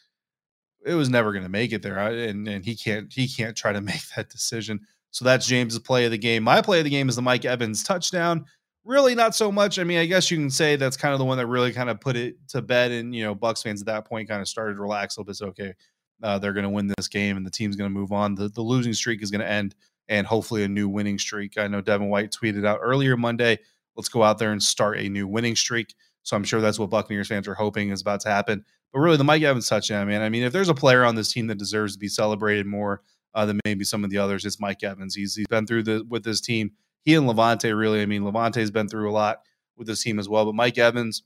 It 0.85 0.95
was 0.95 1.11
never 1.11 1.33
going 1.33 1.42
to 1.42 1.51
make 1.51 1.73
it 1.73 1.83
there, 1.83 1.99
and 1.99 2.47
and 2.47 2.64
he 2.64 2.77
can't 2.77 3.12
he 3.12 3.27
can't 3.27 3.57
try 3.57 3.73
to 3.73 3.81
make 3.83 4.03
that 4.16 4.31
decision. 4.31 4.81
So 5.11 5.25
that's 5.25 5.47
James's 5.47 5.81
play 5.81 6.05
of 6.05 6.11
the 6.12 6.19
game. 6.19 6.45
My 6.45 6.62
play 6.62 6.79
of 6.79 6.85
the 6.85 6.90
game 6.90 7.09
is 7.09 7.16
the 7.16 7.23
Mike 7.23 7.45
Evans 7.45 7.83
touchdown 7.83 8.45
really 8.87 9.14
not 9.14 9.35
so 9.35 9.51
much. 9.53 9.79
I 9.79 9.85
mean, 9.85 9.99
I 9.99 10.07
guess 10.07 10.31
you 10.31 10.38
can 10.38 10.51
say 10.51 10.77
that's 10.77 10.96
kind 10.96 11.12
of 11.12 11.18
the 11.18 11.25
one 11.25 11.37
that 11.38 11.46
really 11.46 11.72
kind 11.72 11.90
of 11.90 12.01
put 12.01 12.16
it 12.16 12.37
to 12.49 12.62
bed, 12.62 12.92
and 12.92 13.14
you 13.14 13.25
know, 13.25 13.35
Bucs 13.35 13.62
fans 13.62 13.83
at 13.83 13.87
that 13.87 14.07
point 14.07 14.29
kind 14.29 14.40
of 14.40 14.49
started 14.49 14.75
to 14.75 14.81
relax 14.81 15.16
a 15.16 15.20
little 15.20 15.27
bit. 15.27 15.37
So, 15.37 15.46
okay, 15.49 15.75
uh, 16.22 16.38
they're 16.38 16.53
going 16.53 16.64
to 16.64 16.70
win 16.70 16.92
this 16.96 17.09
game, 17.09 17.37
and 17.37 17.44
the 17.44 17.51
team's 17.51 17.77
going 17.77 17.90
to 17.90 17.99
move 17.99 18.12
on. 18.12 18.35
The 18.35 18.49
the 18.49 18.62
losing 18.62 18.94
streak 18.94 19.22
is 19.22 19.31
going 19.31 19.40
to 19.40 19.51
end, 19.51 19.75
and 20.09 20.27
hopefully 20.27 20.64
a 20.64 20.68
new 20.68 20.88
winning 20.88 21.18
streak. 21.18 21.59
I 21.59 21.66
know 21.66 21.81
Devin 21.81 22.09
White 22.09 22.31
tweeted 22.31 22.64
out 22.64 22.79
earlier 22.81 23.16
Monday, 23.16 23.59
"Let's 23.96 24.09
go 24.09 24.22
out 24.22 24.38
there 24.38 24.53
and 24.53 24.62
start 24.62 24.99
a 24.99 25.09
new 25.09 25.27
winning 25.27 25.57
streak." 25.57 25.94
So 26.22 26.37
I'm 26.37 26.44
sure 26.44 26.61
that's 26.61 26.79
what 26.79 26.90
Buccaneers 26.90 27.29
fans 27.29 27.46
are 27.46 27.55
hoping 27.55 27.90
is 27.90 28.01
about 28.01 28.20
to 28.20 28.29
happen. 28.29 28.64
But 28.92 29.01
really, 29.01 29.16
the 29.16 29.25
Mike 29.25 29.42
Evans 29.42 29.68
touchdown, 29.68 30.09
man. 30.09 30.22
I 30.22 30.29
mean, 30.29 30.42
if 30.42 30.53
there's 30.53 30.68
a 30.68 30.75
player 30.75 31.05
on 31.05 31.14
this 31.14 31.33
team 31.33 31.46
that 31.49 31.59
deserves 31.59 31.92
to 31.94 31.99
be 31.99 32.09
celebrated 32.09 32.66
more 32.66 33.03
uh, 33.35 33.46
than 33.46 33.61
maybe 33.64 33.85
some 33.85 34.05
of 34.05 34.11
the 34.11 34.18
others, 34.18 34.44
it's 34.44 34.59
Mike 34.59 34.83
Evans. 34.83 35.14
He's 35.14 35.35
he's 35.35 35.46
been 35.49 35.66
through 35.66 35.83
the 35.83 36.05
with 36.09 36.25
this 36.25 36.40
team. 36.40 36.72
He 37.07 37.14
and 37.14 37.27
Lavonte 37.27 37.79
really. 37.79 38.03
I 38.03 38.07
mean, 38.07 38.23
Lavonte's 38.23 38.73
been 38.73 38.88
through 38.88 39.09
a 39.09 39.12
lot 39.12 39.38
with 39.77 39.87
this 39.87 40.03
team 40.03 40.19
as 40.19 40.29
well. 40.29 40.45
But 40.45 40.57
Mike 40.57 40.77
Evans, 40.77 41.23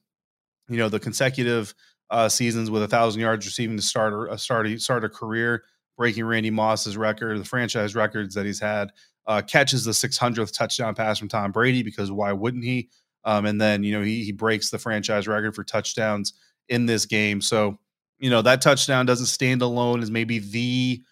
you 0.68 0.76
know, 0.76 0.90
the 0.90 1.00
consecutive 1.00 1.74
uh, 2.10 2.28
seasons 2.28 2.70
with 2.70 2.82
a 2.82 2.88
thousand 2.88 3.22
yards 3.22 3.46
receiving 3.46 3.78
to 3.78 3.82
start 3.82 4.30
a 4.30 4.36
start 4.36 4.66
a, 4.66 4.78
start 4.78 5.04
a 5.04 5.08
career, 5.08 5.64
breaking 5.96 6.26
Randy 6.26 6.50
Moss's 6.50 6.98
record, 6.98 7.40
the 7.40 7.46
franchise 7.46 7.96
records 7.96 8.34
that 8.34 8.44
he's 8.44 8.60
had. 8.60 8.92
Uh, 9.26 9.40
catches 9.40 9.84
the 9.84 9.92
600th 9.92 10.52
touchdown 10.52 10.94
pass 10.94 11.18
from 11.18 11.28
Tom 11.28 11.52
Brady 11.52 11.82
because 11.82 12.10
why 12.10 12.32
wouldn't 12.32 12.64
he? 12.64 12.90
Um, 13.24 13.46
and 13.46 13.58
then 13.60 13.82
you 13.82 13.92
know 13.92 14.02
he 14.02 14.22
he 14.22 14.32
breaks 14.32 14.68
the 14.68 14.78
franchise 14.78 15.26
record 15.26 15.54
for 15.54 15.64
touchdowns 15.64 16.34
in 16.68 16.84
this 16.84 17.06
game. 17.06 17.40
So 17.40 17.78
you 18.18 18.28
know 18.28 18.42
that 18.42 18.60
touchdown 18.60 19.06
doesn't 19.06 19.26
stand 19.26 19.62
alone 19.62 20.02
as 20.02 20.10
maybe 20.10 20.40
the 20.40 21.02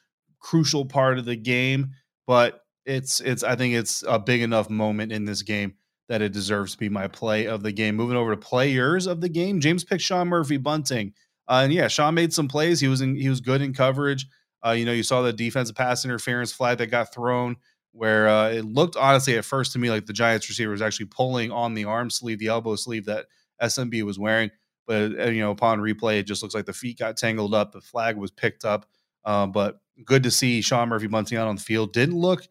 crucial 0.41 0.85
part 0.85 1.19
of 1.19 1.25
the 1.25 1.37
game, 1.37 1.93
but 2.27 2.65
it's 2.89 3.21
it's 3.21 3.45
I 3.45 3.55
think 3.55 3.75
it's 3.75 4.03
a 4.09 4.19
big 4.19 4.41
enough 4.43 4.71
moment 4.71 5.13
in 5.13 5.27
this 5.27 5.43
game 5.43 5.75
that 6.09 6.23
it 6.23 6.33
deserves 6.33 6.73
to 6.73 6.79
be 6.79 6.89
my 6.89 7.07
play 7.07 7.47
of 7.47 7.63
the 7.63 7.71
game. 7.71 7.95
Moving 7.95 8.17
over 8.17 8.35
to 8.35 8.37
players 8.37 9.07
of 9.07 9.21
the 9.21 9.29
game, 9.29 9.61
James 9.61 9.85
picked 9.85 10.03
Sean 10.03 10.29
Murphy 10.29 10.57
Bunting. 10.57 11.13
Uh, 11.47 11.61
and 11.65 11.73
yeah, 11.73 11.89
Sean 11.89 12.15
made 12.15 12.33
some 12.33 12.49
plays. 12.49 12.81
He 12.81 12.89
was 12.89 13.03
in, 13.03 13.15
he 13.15 13.29
was 13.29 13.41
good 13.41 13.61
in 13.61 13.75
coverage. 13.75 14.27
Uh, 14.67 14.71
you 14.71 14.87
know, 14.87 14.93
you 14.93 15.03
saw 15.03 15.23
the 15.23 15.33
defensive 15.33 15.77
pass 15.77 16.05
interference 16.05 16.51
flag 16.51 16.79
that 16.79 16.87
got 16.87 17.13
thrown, 17.13 17.57
where 17.93 18.27
uh, 18.27 18.49
it 18.49 18.65
looked 18.65 18.97
honestly 18.97 19.37
at 19.37 19.45
first 19.45 19.73
to 19.73 19.79
me 19.79 19.91
like 19.91 20.07
the 20.07 20.13
Giants 20.13 20.49
receiver 20.49 20.73
was 20.73 20.83
actually 20.83 21.07
pulling 21.07 21.53
on 21.53 21.75
the 21.75 21.85
arm 21.85 22.11
sleeve, 22.11 22.39
the 22.39 22.49
elbow 22.49 22.75
sleeve 22.75 23.05
that 23.05 23.27
SMB 23.63 24.03
was 24.03 24.19
wearing. 24.19 24.51
But 24.87 25.19
uh, 25.19 25.25
you 25.27 25.43
know, 25.43 25.51
upon 25.51 25.81
replay, 25.81 26.19
it 26.19 26.27
just 26.27 26.43
looks 26.43 26.55
like 26.55 26.67
the 26.67 26.73
feet 26.73 26.99
got 26.99 27.19
tangled 27.19 27.55
up. 27.55 27.73
The 27.73 27.83
flag 27.83 28.17
was 28.17 28.31
picked 28.31 28.65
up. 28.65 28.87
Uh, 29.25 29.47
but 29.47 29.81
good 30.05 30.23
to 30.23 30.31
see 30.31 30.63
Sean 30.63 30.89
Murphy 30.89 31.07
Bunting 31.07 31.37
out 31.37 31.49
on 31.49 31.57
the 31.57 31.63
field. 31.63 31.93
Didn't 31.93 32.17
look 32.17 32.47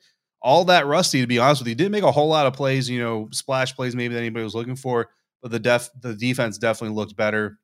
all 0.47 0.63
that 0.63 0.87
rusty, 0.87 1.19
to 1.19 1.27
be 1.27 1.39
honest 1.39 1.59
with 1.59 1.67
you. 1.67 1.75
Didn't 1.75 1.91
make 1.91 2.05
a 2.05 2.11
whole 2.11 2.29
lot 2.29 2.47
of 2.47 2.53
plays, 2.53 2.89
you 2.89 3.01
know, 3.01 3.27
splash 3.33 3.75
plays 3.75 3.97
maybe 3.97 4.13
that 4.13 4.21
anybody 4.21 4.45
was 4.45 4.55
looking 4.55 4.77
for, 4.77 5.09
but 5.41 5.51
the 5.51 5.59
def 5.59 5.89
the 5.99 6.15
defense 6.15 6.57
definitely 6.57 6.95
looked 6.95 7.17
better, 7.17 7.59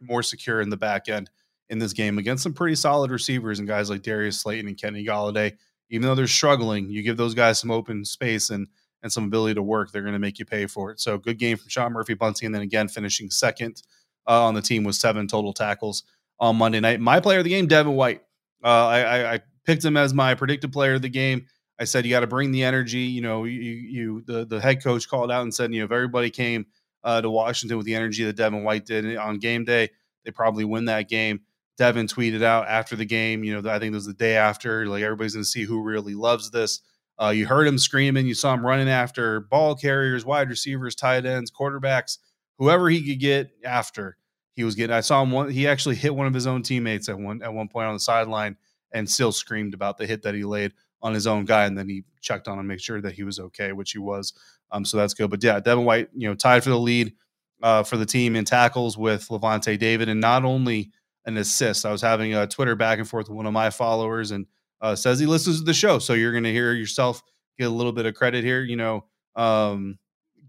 more 0.00 0.22
secure 0.22 0.60
in 0.60 0.70
the 0.70 0.76
back 0.76 1.08
end 1.08 1.28
in 1.70 1.80
this 1.80 1.92
game 1.92 2.18
against 2.18 2.44
some 2.44 2.52
pretty 2.52 2.76
solid 2.76 3.10
receivers 3.10 3.58
and 3.58 3.66
guys 3.66 3.90
like 3.90 4.02
Darius 4.02 4.40
Slayton 4.40 4.68
and 4.68 4.80
Kenny 4.80 5.04
Golladay. 5.04 5.56
Even 5.88 6.06
though 6.06 6.14
they're 6.14 6.28
struggling, 6.28 6.88
you 6.88 7.02
give 7.02 7.16
those 7.16 7.34
guys 7.34 7.58
some 7.58 7.72
open 7.72 8.04
space 8.04 8.50
and 8.50 8.68
and 9.02 9.12
some 9.12 9.24
ability 9.24 9.54
to 9.54 9.62
work, 9.62 9.90
they're 9.90 10.02
going 10.02 10.12
to 10.12 10.20
make 10.20 10.38
you 10.38 10.44
pay 10.44 10.66
for 10.66 10.92
it. 10.92 11.00
So 11.00 11.18
good 11.18 11.38
game 11.38 11.56
from 11.56 11.68
Sean 11.68 11.92
Murphy 11.92 12.14
Bunting, 12.14 12.46
and 12.46 12.54
then 12.54 12.62
again 12.62 12.86
finishing 12.86 13.28
second 13.28 13.82
uh, 14.28 14.44
on 14.44 14.54
the 14.54 14.62
team 14.62 14.84
with 14.84 14.94
seven 14.94 15.26
total 15.26 15.52
tackles 15.52 16.04
on 16.38 16.54
Monday 16.54 16.78
night. 16.78 17.00
My 17.00 17.18
player 17.18 17.38
of 17.38 17.44
the 17.44 17.50
game, 17.50 17.66
Devin 17.66 17.94
White. 17.94 18.22
Uh, 18.62 18.86
I, 18.86 19.34
I 19.34 19.40
picked 19.64 19.84
him 19.84 19.96
as 19.96 20.14
my 20.14 20.36
predicted 20.36 20.72
player 20.72 20.94
of 20.94 21.02
the 21.02 21.08
game. 21.08 21.46
I 21.80 21.84
said 21.84 22.04
you 22.04 22.10
got 22.10 22.20
to 22.20 22.26
bring 22.26 22.52
the 22.52 22.62
energy. 22.62 22.98
You 23.00 23.22
know, 23.22 23.44
you 23.44 23.58
you 23.58 24.22
the 24.26 24.44
the 24.44 24.60
head 24.60 24.84
coach 24.84 25.08
called 25.08 25.30
out 25.30 25.42
and 25.42 25.54
said, 25.54 25.72
you 25.72 25.80
know, 25.80 25.86
if 25.86 25.92
everybody 25.92 26.28
came 26.28 26.66
uh, 27.02 27.22
to 27.22 27.30
Washington 27.30 27.78
with 27.78 27.86
the 27.86 27.94
energy 27.94 28.22
that 28.24 28.36
Devin 28.36 28.62
White 28.62 28.84
did 28.84 29.16
on 29.16 29.38
game 29.38 29.64
day, 29.64 29.88
they 30.24 30.30
probably 30.30 30.64
win 30.64 30.84
that 30.84 31.08
game. 31.08 31.40
Devin 31.78 32.06
tweeted 32.06 32.42
out 32.42 32.68
after 32.68 32.94
the 32.94 33.06
game, 33.06 33.42
you 33.42 33.54
know, 33.58 33.70
I 33.70 33.78
think 33.78 33.92
it 33.92 33.94
was 33.94 34.04
the 34.04 34.12
day 34.12 34.36
after, 34.36 34.86
like 34.86 35.02
everybody's 35.02 35.32
going 35.32 35.44
to 35.44 35.48
see 35.48 35.62
who 35.62 35.82
really 35.82 36.14
loves 36.14 36.50
this. 36.50 36.80
Uh, 37.18 37.30
you 37.30 37.46
heard 37.46 37.66
him 37.66 37.78
screaming, 37.78 38.26
you 38.26 38.34
saw 38.34 38.52
him 38.52 38.64
running 38.64 38.88
after 38.88 39.40
ball 39.40 39.74
carriers, 39.74 40.24
wide 40.24 40.50
receivers, 40.50 40.94
tight 40.94 41.24
ends, 41.24 41.50
quarterbacks, 41.50 42.18
whoever 42.58 42.90
he 42.90 43.02
could 43.02 43.18
get 43.20 43.50
after. 43.64 44.18
He 44.52 44.64
was 44.64 44.74
getting. 44.74 44.94
I 44.94 45.00
saw 45.00 45.22
him. 45.22 45.30
One, 45.30 45.48
he 45.48 45.66
actually 45.66 45.94
hit 45.94 46.14
one 46.14 46.26
of 46.26 46.34
his 46.34 46.46
own 46.46 46.62
teammates 46.62 47.08
at 47.08 47.18
one 47.18 47.42
at 47.42 47.54
one 47.54 47.68
point 47.68 47.86
on 47.86 47.94
the 47.94 48.00
sideline, 48.00 48.56
and 48.92 49.08
still 49.08 49.32
screamed 49.32 49.72
about 49.72 49.96
the 49.96 50.06
hit 50.06 50.22
that 50.22 50.34
he 50.34 50.44
laid 50.44 50.72
on 51.02 51.14
his 51.14 51.26
own 51.26 51.44
guy, 51.44 51.64
and 51.64 51.76
then 51.76 51.88
he 51.88 52.04
checked 52.20 52.48
on 52.48 52.58
him, 52.58 52.66
make 52.66 52.80
sure 52.80 53.00
that 53.00 53.12
he 53.12 53.22
was 53.22 53.38
okay, 53.38 53.72
which 53.72 53.92
he 53.92 53.98
was. 53.98 54.32
Um, 54.70 54.84
so 54.84 54.96
that's 54.96 55.14
good. 55.14 55.30
But 55.30 55.42
yeah, 55.42 55.60
Devin 55.60 55.84
White, 55.84 56.08
you 56.14 56.28
know, 56.28 56.34
tied 56.34 56.62
for 56.62 56.70
the 56.70 56.78
lead 56.78 57.14
uh, 57.62 57.82
for 57.82 57.96
the 57.96 58.06
team 58.06 58.36
in 58.36 58.44
tackles 58.44 58.96
with 58.96 59.28
Lavonte 59.28 59.78
David, 59.78 60.08
and 60.08 60.20
not 60.20 60.44
only 60.44 60.90
an 61.26 61.36
assist. 61.36 61.84
I 61.84 61.92
was 61.92 62.02
having 62.02 62.34
a 62.34 62.46
Twitter 62.46 62.74
back 62.74 62.98
and 62.98 63.08
forth 63.08 63.28
with 63.28 63.36
one 63.36 63.46
of 63.46 63.52
my 63.52 63.70
followers, 63.70 64.30
and 64.30 64.46
uh, 64.80 64.94
says 64.96 65.18
he 65.18 65.26
listens 65.26 65.58
to 65.58 65.64
the 65.64 65.74
show, 65.74 65.98
so 65.98 66.14
you're 66.14 66.32
going 66.32 66.44
to 66.44 66.52
hear 66.52 66.72
yourself 66.72 67.22
get 67.58 67.66
a 67.66 67.70
little 67.70 67.92
bit 67.92 68.06
of 68.06 68.14
credit 68.14 68.44
here. 68.44 68.62
You 68.62 68.76
know, 68.76 69.04
um, 69.36 69.98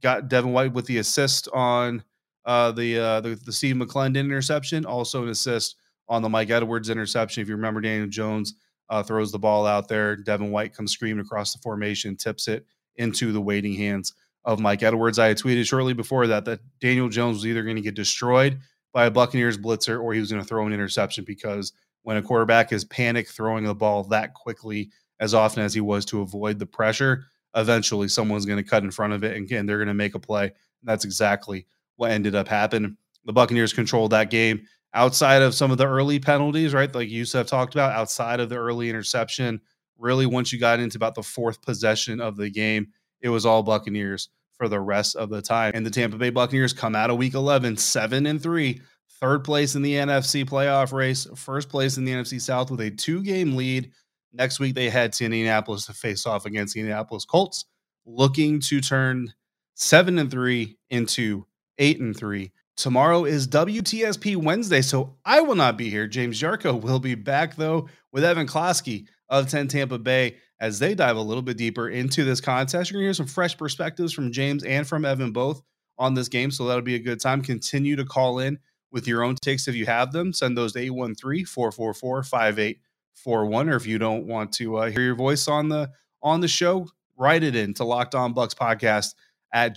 got 0.02 0.30
Devin 0.30 0.54
White 0.54 0.74
with 0.74 0.86
the 0.86 0.98
assist 0.98 1.50
on 1.54 2.04
uh, 2.46 2.72
the, 2.72 2.98
uh, 2.98 3.22
the 3.22 3.36
the 3.36 3.52
Steve 3.52 3.76
McLendon 3.76 4.20
interception, 4.20 4.86
also 4.86 5.24
an 5.24 5.30
assist 5.30 5.76
on 6.08 6.22
the 6.22 6.30
Mike 6.30 6.50
Edwards 6.50 6.90
interception. 6.90 7.42
If 7.42 7.50
you 7.50 7.56
remember, 7.56 7.82
Daniel 7.82 8.08
Jones 8.08 8.56
uh, 8.91 9.01
throws 9.01 9.32
the 9.32 9.39
ball 9.39 9.65
out 9.65 9.88
there. 9.88 10.17
Devin 10.17 10.51
White 10.51 10.75
comes 10.75 10.91
screaming 10.91 11.25
across 11.25 11.54
the 11.54 11.60
formation, 11.60 12.17
tips 12.17 12.47
it 12.47 12.65
into 12.97 13.32
the 13.32 13.41
waiting 13.41 13.73
hands 13.73 14.13
of 14.43 14.60
Mike 14.60 14.84
Edwards. 14.84 15.17
I 15.17 15.30
had 15.30 15.38
tweeted 15.38 15.65
shortly 15.65 15.93
before 15.93 16.27
that 16.27 16.45
that 16.45 16.60
Daniel 16.82 17.08
Jones 17.08 17.38
was 17.38 17.47
either 17.47 17.63
going 17.63 17.77
to 17.77 17.82
get 17.82 17.95
destroyed 17.95 18.60
by 18.93 19.06
a 19.06 19.12
Buccaneers 19.12 19.58
blitzer 19.58 20.01
or 20.01 20.13
he 20.13 20.19
was 20.19 20.30
going 20.30 20.43
to 20.43 20.47
throw 20.47 20.67
an 20.67 20.73
interception 20.73 21.23
because 21.23 21.71
when 22.04 22.17
a 22.17 22.21
quarterback 22.21 22.73
is 22.73 22.84
panic 22.84 23.30
throwing 23.30 23.63
the 23.63 23.73
ball 23.73 24.04
that 24.04 24.34
quickly 24.34 24.91
as 25.21 25.34
often 25.34 25.63
as 25.63 25.73
he 25.73 25.82
was 25.82 26.04
to 26.06 26.21
avoid 26.21 26.60
the 26.60 26.65
pressure, 26.65 27.25
eventually 27.56 28.10
someone's 28.10 28.45
going 28.45 28.62
to 28.62 28.69
cut 28.69 28.84
in 28.84 28.91
front 28.91 29.13
of 29.13 29.23
it 29.23 29.38
and, 29.38 29.49
and 29.51 29.69
they're 29.69 29.77
going 29.77 29.88
to 29.88 29.93
make 29.93 30.15
a 30.15 30.19
play. 30.19 30.45
And 30.45 30.54
that's 30.84 31.06
exactly 31.06 31.65
what 31.95 32.12
ended 32.12 32.36
up 32.36 32.49
happening. 32.49 32.97
The 33.23 33.34
Buccaneers 33.34 33.71
controlled 33.71 34.12
that 34.12 34.32
game 34.32 34.65
outside 34.93 35.41
of 35.41 35.56
some 35.56 35.71
of 35.71 35.77
the 35.77 35.88
early 35.88 36.19
penalties, 36.19 36.73
right? 36.73 36.93
Like 36.93 37.10
you 37.10 37.19
Yusuf 37.19 37.47
talked 37.47 37.73
about, 37.75 37.93
outside 37.93 38.39
of 38.39 38.49
the 38.49 38.58
early 38.58 38.89
interception. 38.89 39.62
Really, 39.97 40.25
once 40.25 40.51
you 40.51 40.60
got 40.60 40.80
into 40.80 40.97
about 40.97 41.15
the 41.15 41.23
fourth 41.23 41.62
possession 41.62 42.19
of 42.19 42.36
the 42.36 42.49
game, 42.49 42.88
it 43.21 43.30
was 43.30 43.45
all 43.45 43.62
Buccaneers 43.63 44.30
for 44.58 44.67
the 44.67 44.80
rest 44.80 45.15
of 45.15 45.30
the 45.30 45.41
time. 45.41 45.71
And 45.75 45.86
the 45.86 45.91
Tampa 45.91 46.17
Bay 46.17 46.30
Buccaneers 46.30 46.73
come 46.73 46.95
out 46.95 47.10
of 47.10 47.17
week 47.17 47.36
11, 47.36 47.77
seven 47.77 48.25
and 48.25 48.41
three, 48.41 48.82
third 49.19 49.43
place 49.43 49.75
in 49.75 49.82
the 49.82 49.93
NFC 49.93 50.43
playoff 50.43 50.91
race, 50.91 51.27
first 51.36 51.69
place 51.69 51.97
in 51.97 52.06
the 52.06 52.12
NFC 52.12 52.41
South 52.41 52.71
with 52.71 52.82
a 52.82 52.91
two 52.91 53.23
game 53.23 53.56
lead. 53.56 53.91
Next 54.34 54.60
week, 54.60 54.75
they 54.75 54.89
head 54.89 55.13
to 55.13 55.25
Indianapolis 55.25 55.86
to 55.86 55.93
face 55.93 56.25
off 56.25 56.45
against 56.45 56.73
the 56.73 56.80
Indianapolis 56.80 57.25
Colts, 57.25 57.65
looking 58.06 58.60
to 58.62 58.82
turn 58.82 59.34
seven 59.75 60.17
and 60.17 60.32
three 60.32 60.77
into 60.89 61.45
eight 61.77 61.99
and 61.99 62.15
three. 62.15 62.51
Tomorrow 62.82 63.26
is 63.26 63.48
WTSP 63.48 64.36
Wednesday, 64.36 64.82
so 64.82 65.15
I 65.24 65.41
will 65.41 65.54
not 65.54 65.78
be 65.78 65.91
here. 65.91 66.08
James 66.08 66.41
Yarcho 66.41 66.82
will 66.82 66.98
be 66.98 67.13
back 67.13 67.56
though 67.56 67.88
with 68.12 68.24
Evan 68.24 68.48
Klosky 68.48 69.06
of 69.30 69.48
10 69.48 69.67
Tampa 69.67 70.00
Bay 70.00 70.38
as 70.60 70.80
they 70.80 70.96
dive 70.96 71.15
a 71.15 71.22
little 71.22 71.44
bit 71.44 71.58
deeper 71.58 71.89
into 71.89 72.24
this 72.24 72.41
contest. 72.41 72.89
You're 72.89 72.98
gonna 72.98 73.06
hear 73.06 73.13
some 73.13 73.28
fresh 73.28 73.56
perspectives 73.56 74.13
from 74.13 74.32
James 74.32 74.63
and 74.63 74.88
from 74.88 75.06
Evan 75.06 75.32
both 75.32 75.62
on 76.00 76.15
this 76.15 76.28
game, 76.28 76.50
so 76.50 76.65
that'll 76.65 76.82
be 76.82 76.96
a 76.96 77.00
good 77.00 77.20
time. 77.20 77.44
Continue 77.44 77.96
to 77.98 78.04
call 78.04 78.39
in 78.39 78.58
with 78.91 79.08
your 79.08 79.22
own 79.22 79.36
takes 79.36 79.67
if 79.67 79.76
you 79.76 79.86
have 79.86 80.12
them. 80.12 80.34
Send 80.34 80.58
those 80.58 80.74
to 80.74 80.80
813 80.80 81.46
444 81.46 82.24
5841. 82.24 83.70
Or 83.70 83.76
if 83.76 83.86
you 83.86 84.00
don't 84.00 84.26
want 84.26 84.54
to 84.54 84.78
uh, 84.78 84.89
hear 84.89 85.04
your 85.04 85.13
voice 85.13 85.48
on 85.48 85.70
the 85.70 85.91
on 86.24 86.41
the 86.41 86.48
show, 86.48 86.88
write 87.15 87.44
it 87.44 87.56
in 87.56 87.76
to 87.76 87.84
Locked 87.84 88.15
On 88.15 88.34
Bucs 88.34 88.56
podcast 88.56 89.13
at 89.54 89.76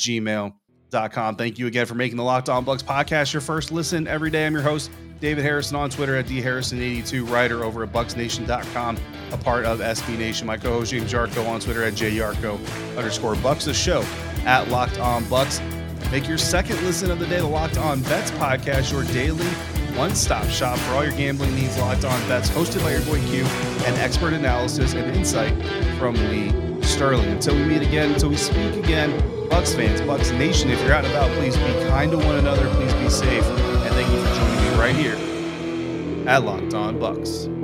gmail.com. 0.94 1.36
Thank 1.36 1.58
you 1.58 1.66
again 1.66 1.86
for 1.86 1.94
making 1.94 2.16
the 2.16 2.22
Locked 2.22 2.48
On 2.48 2.64
Bucs 2.64 2.82
podcast 2.82 3.32
your 3.32 3.40
first 3.40 3.72
listen 3.72 4.06
every 4.06 4.30
day. 4.30 4.46
I'm 4.46 4.52
your 4.52 4.62
host, 4.62 4.90
David 5.20 5.44
Harrison 5.44 5.76
on 5.76 5.90
Twitter 5.90 6.16
at 6.16 6.26
dharrison82, 6.26 7.28
writer 7.30 7.64
over 7.64 7.82
at 7.82 7.92
bucsnation.com, 7.92 8.98
a 9.32 9.36
part 9.36 9.64
of 9.64 9.80
SB 9.80 10.18
Nation. 10.18 10.46
My 10.46 10.56
co-host 10.56 10.90
James 10.90 11.12
Yarcho 11.12 11.46
on 11.48 11.60
Twitter 11.60 11.82
at 11.84 11.94
jyarcho 11.94 12.58
underscore 12.96 13.36
bucks. 13.36 13.64
The 13.64 13.74
show 13.74 14.02
at 14.44 14.68
Locked 14.68 14.98
On 14.98 15.22
Bucs. 15.24 15.60
Make 16.10 16.28
your 16.28 16.38
second 16.38 16.80
listen 16.82 17.10
of 17.10 17.18
the 17.18 17.26
day 17.26 17.38
the 17.38 17.46
Locked 17.46 17.78
On 17.78 18.02
Bets 18.02 18.30
podcast 18.32 18.92
your 18.92 19.04
daily 19.04 19.46
one-stop 19.96 20.44
shop 20.48 20.76
for 20.78 20.94
all 20.94 21.04
your 21.04 21.16
gambling 21.16 21.54
needs. 21.54 21.78
Locked 21.78 22.04
On 22.04 22.28
Bets, 22.28 22.50
hosted 22.50 22.82
by 22.82 22.90
your 22.92 23.02
boy 23.02 23.20
Q, 23.28 23.44
and 23.86 23.96
expert 23.98 24.32
analysis 24.32 24.94
and 24.94 25.16
insight 25.16 25.52
from 25.98 26.14
Lee 26.30 26.52
Sterling. 26.82 27.28
Until 27.28 27.54
we 27.54 27.64
meet 27.64 27.82
again, 27.82 28.12
until 28.12 28.28
we 28.28 28.36
speak 28.36 28.74
again, 28.74 29.12
Bucs 29.48 29.74
fans, 29.74 30.00
Bucs 30.02 30.36
Nation, 30.38 30.70
if 30.70 30.80
you're 30.82 30.92
out 30.92 31.04
and 31.04 31.12
about, 31.14 31.30
please 31.38 31.56
be 31.56 31.62
kind 31.88 32.10
to 32.10 32.18
one 32.18 32.36
another. 32.36 32.68
Please 32.74 32.94
be 32.94 33.08
safe, 33.08 33.44
and 33.44 33.94
thank 33.94 34.10
you 34.10 34.22
for 34.24 34.34
joining 34.34 34.72
me 34.72 34.78
right 34.78 34.96
here 34.96 36.28
at 36.28 36.44
Locked 36.44 36.74
On 36.74 36.98
Bucs. 36.98 37.63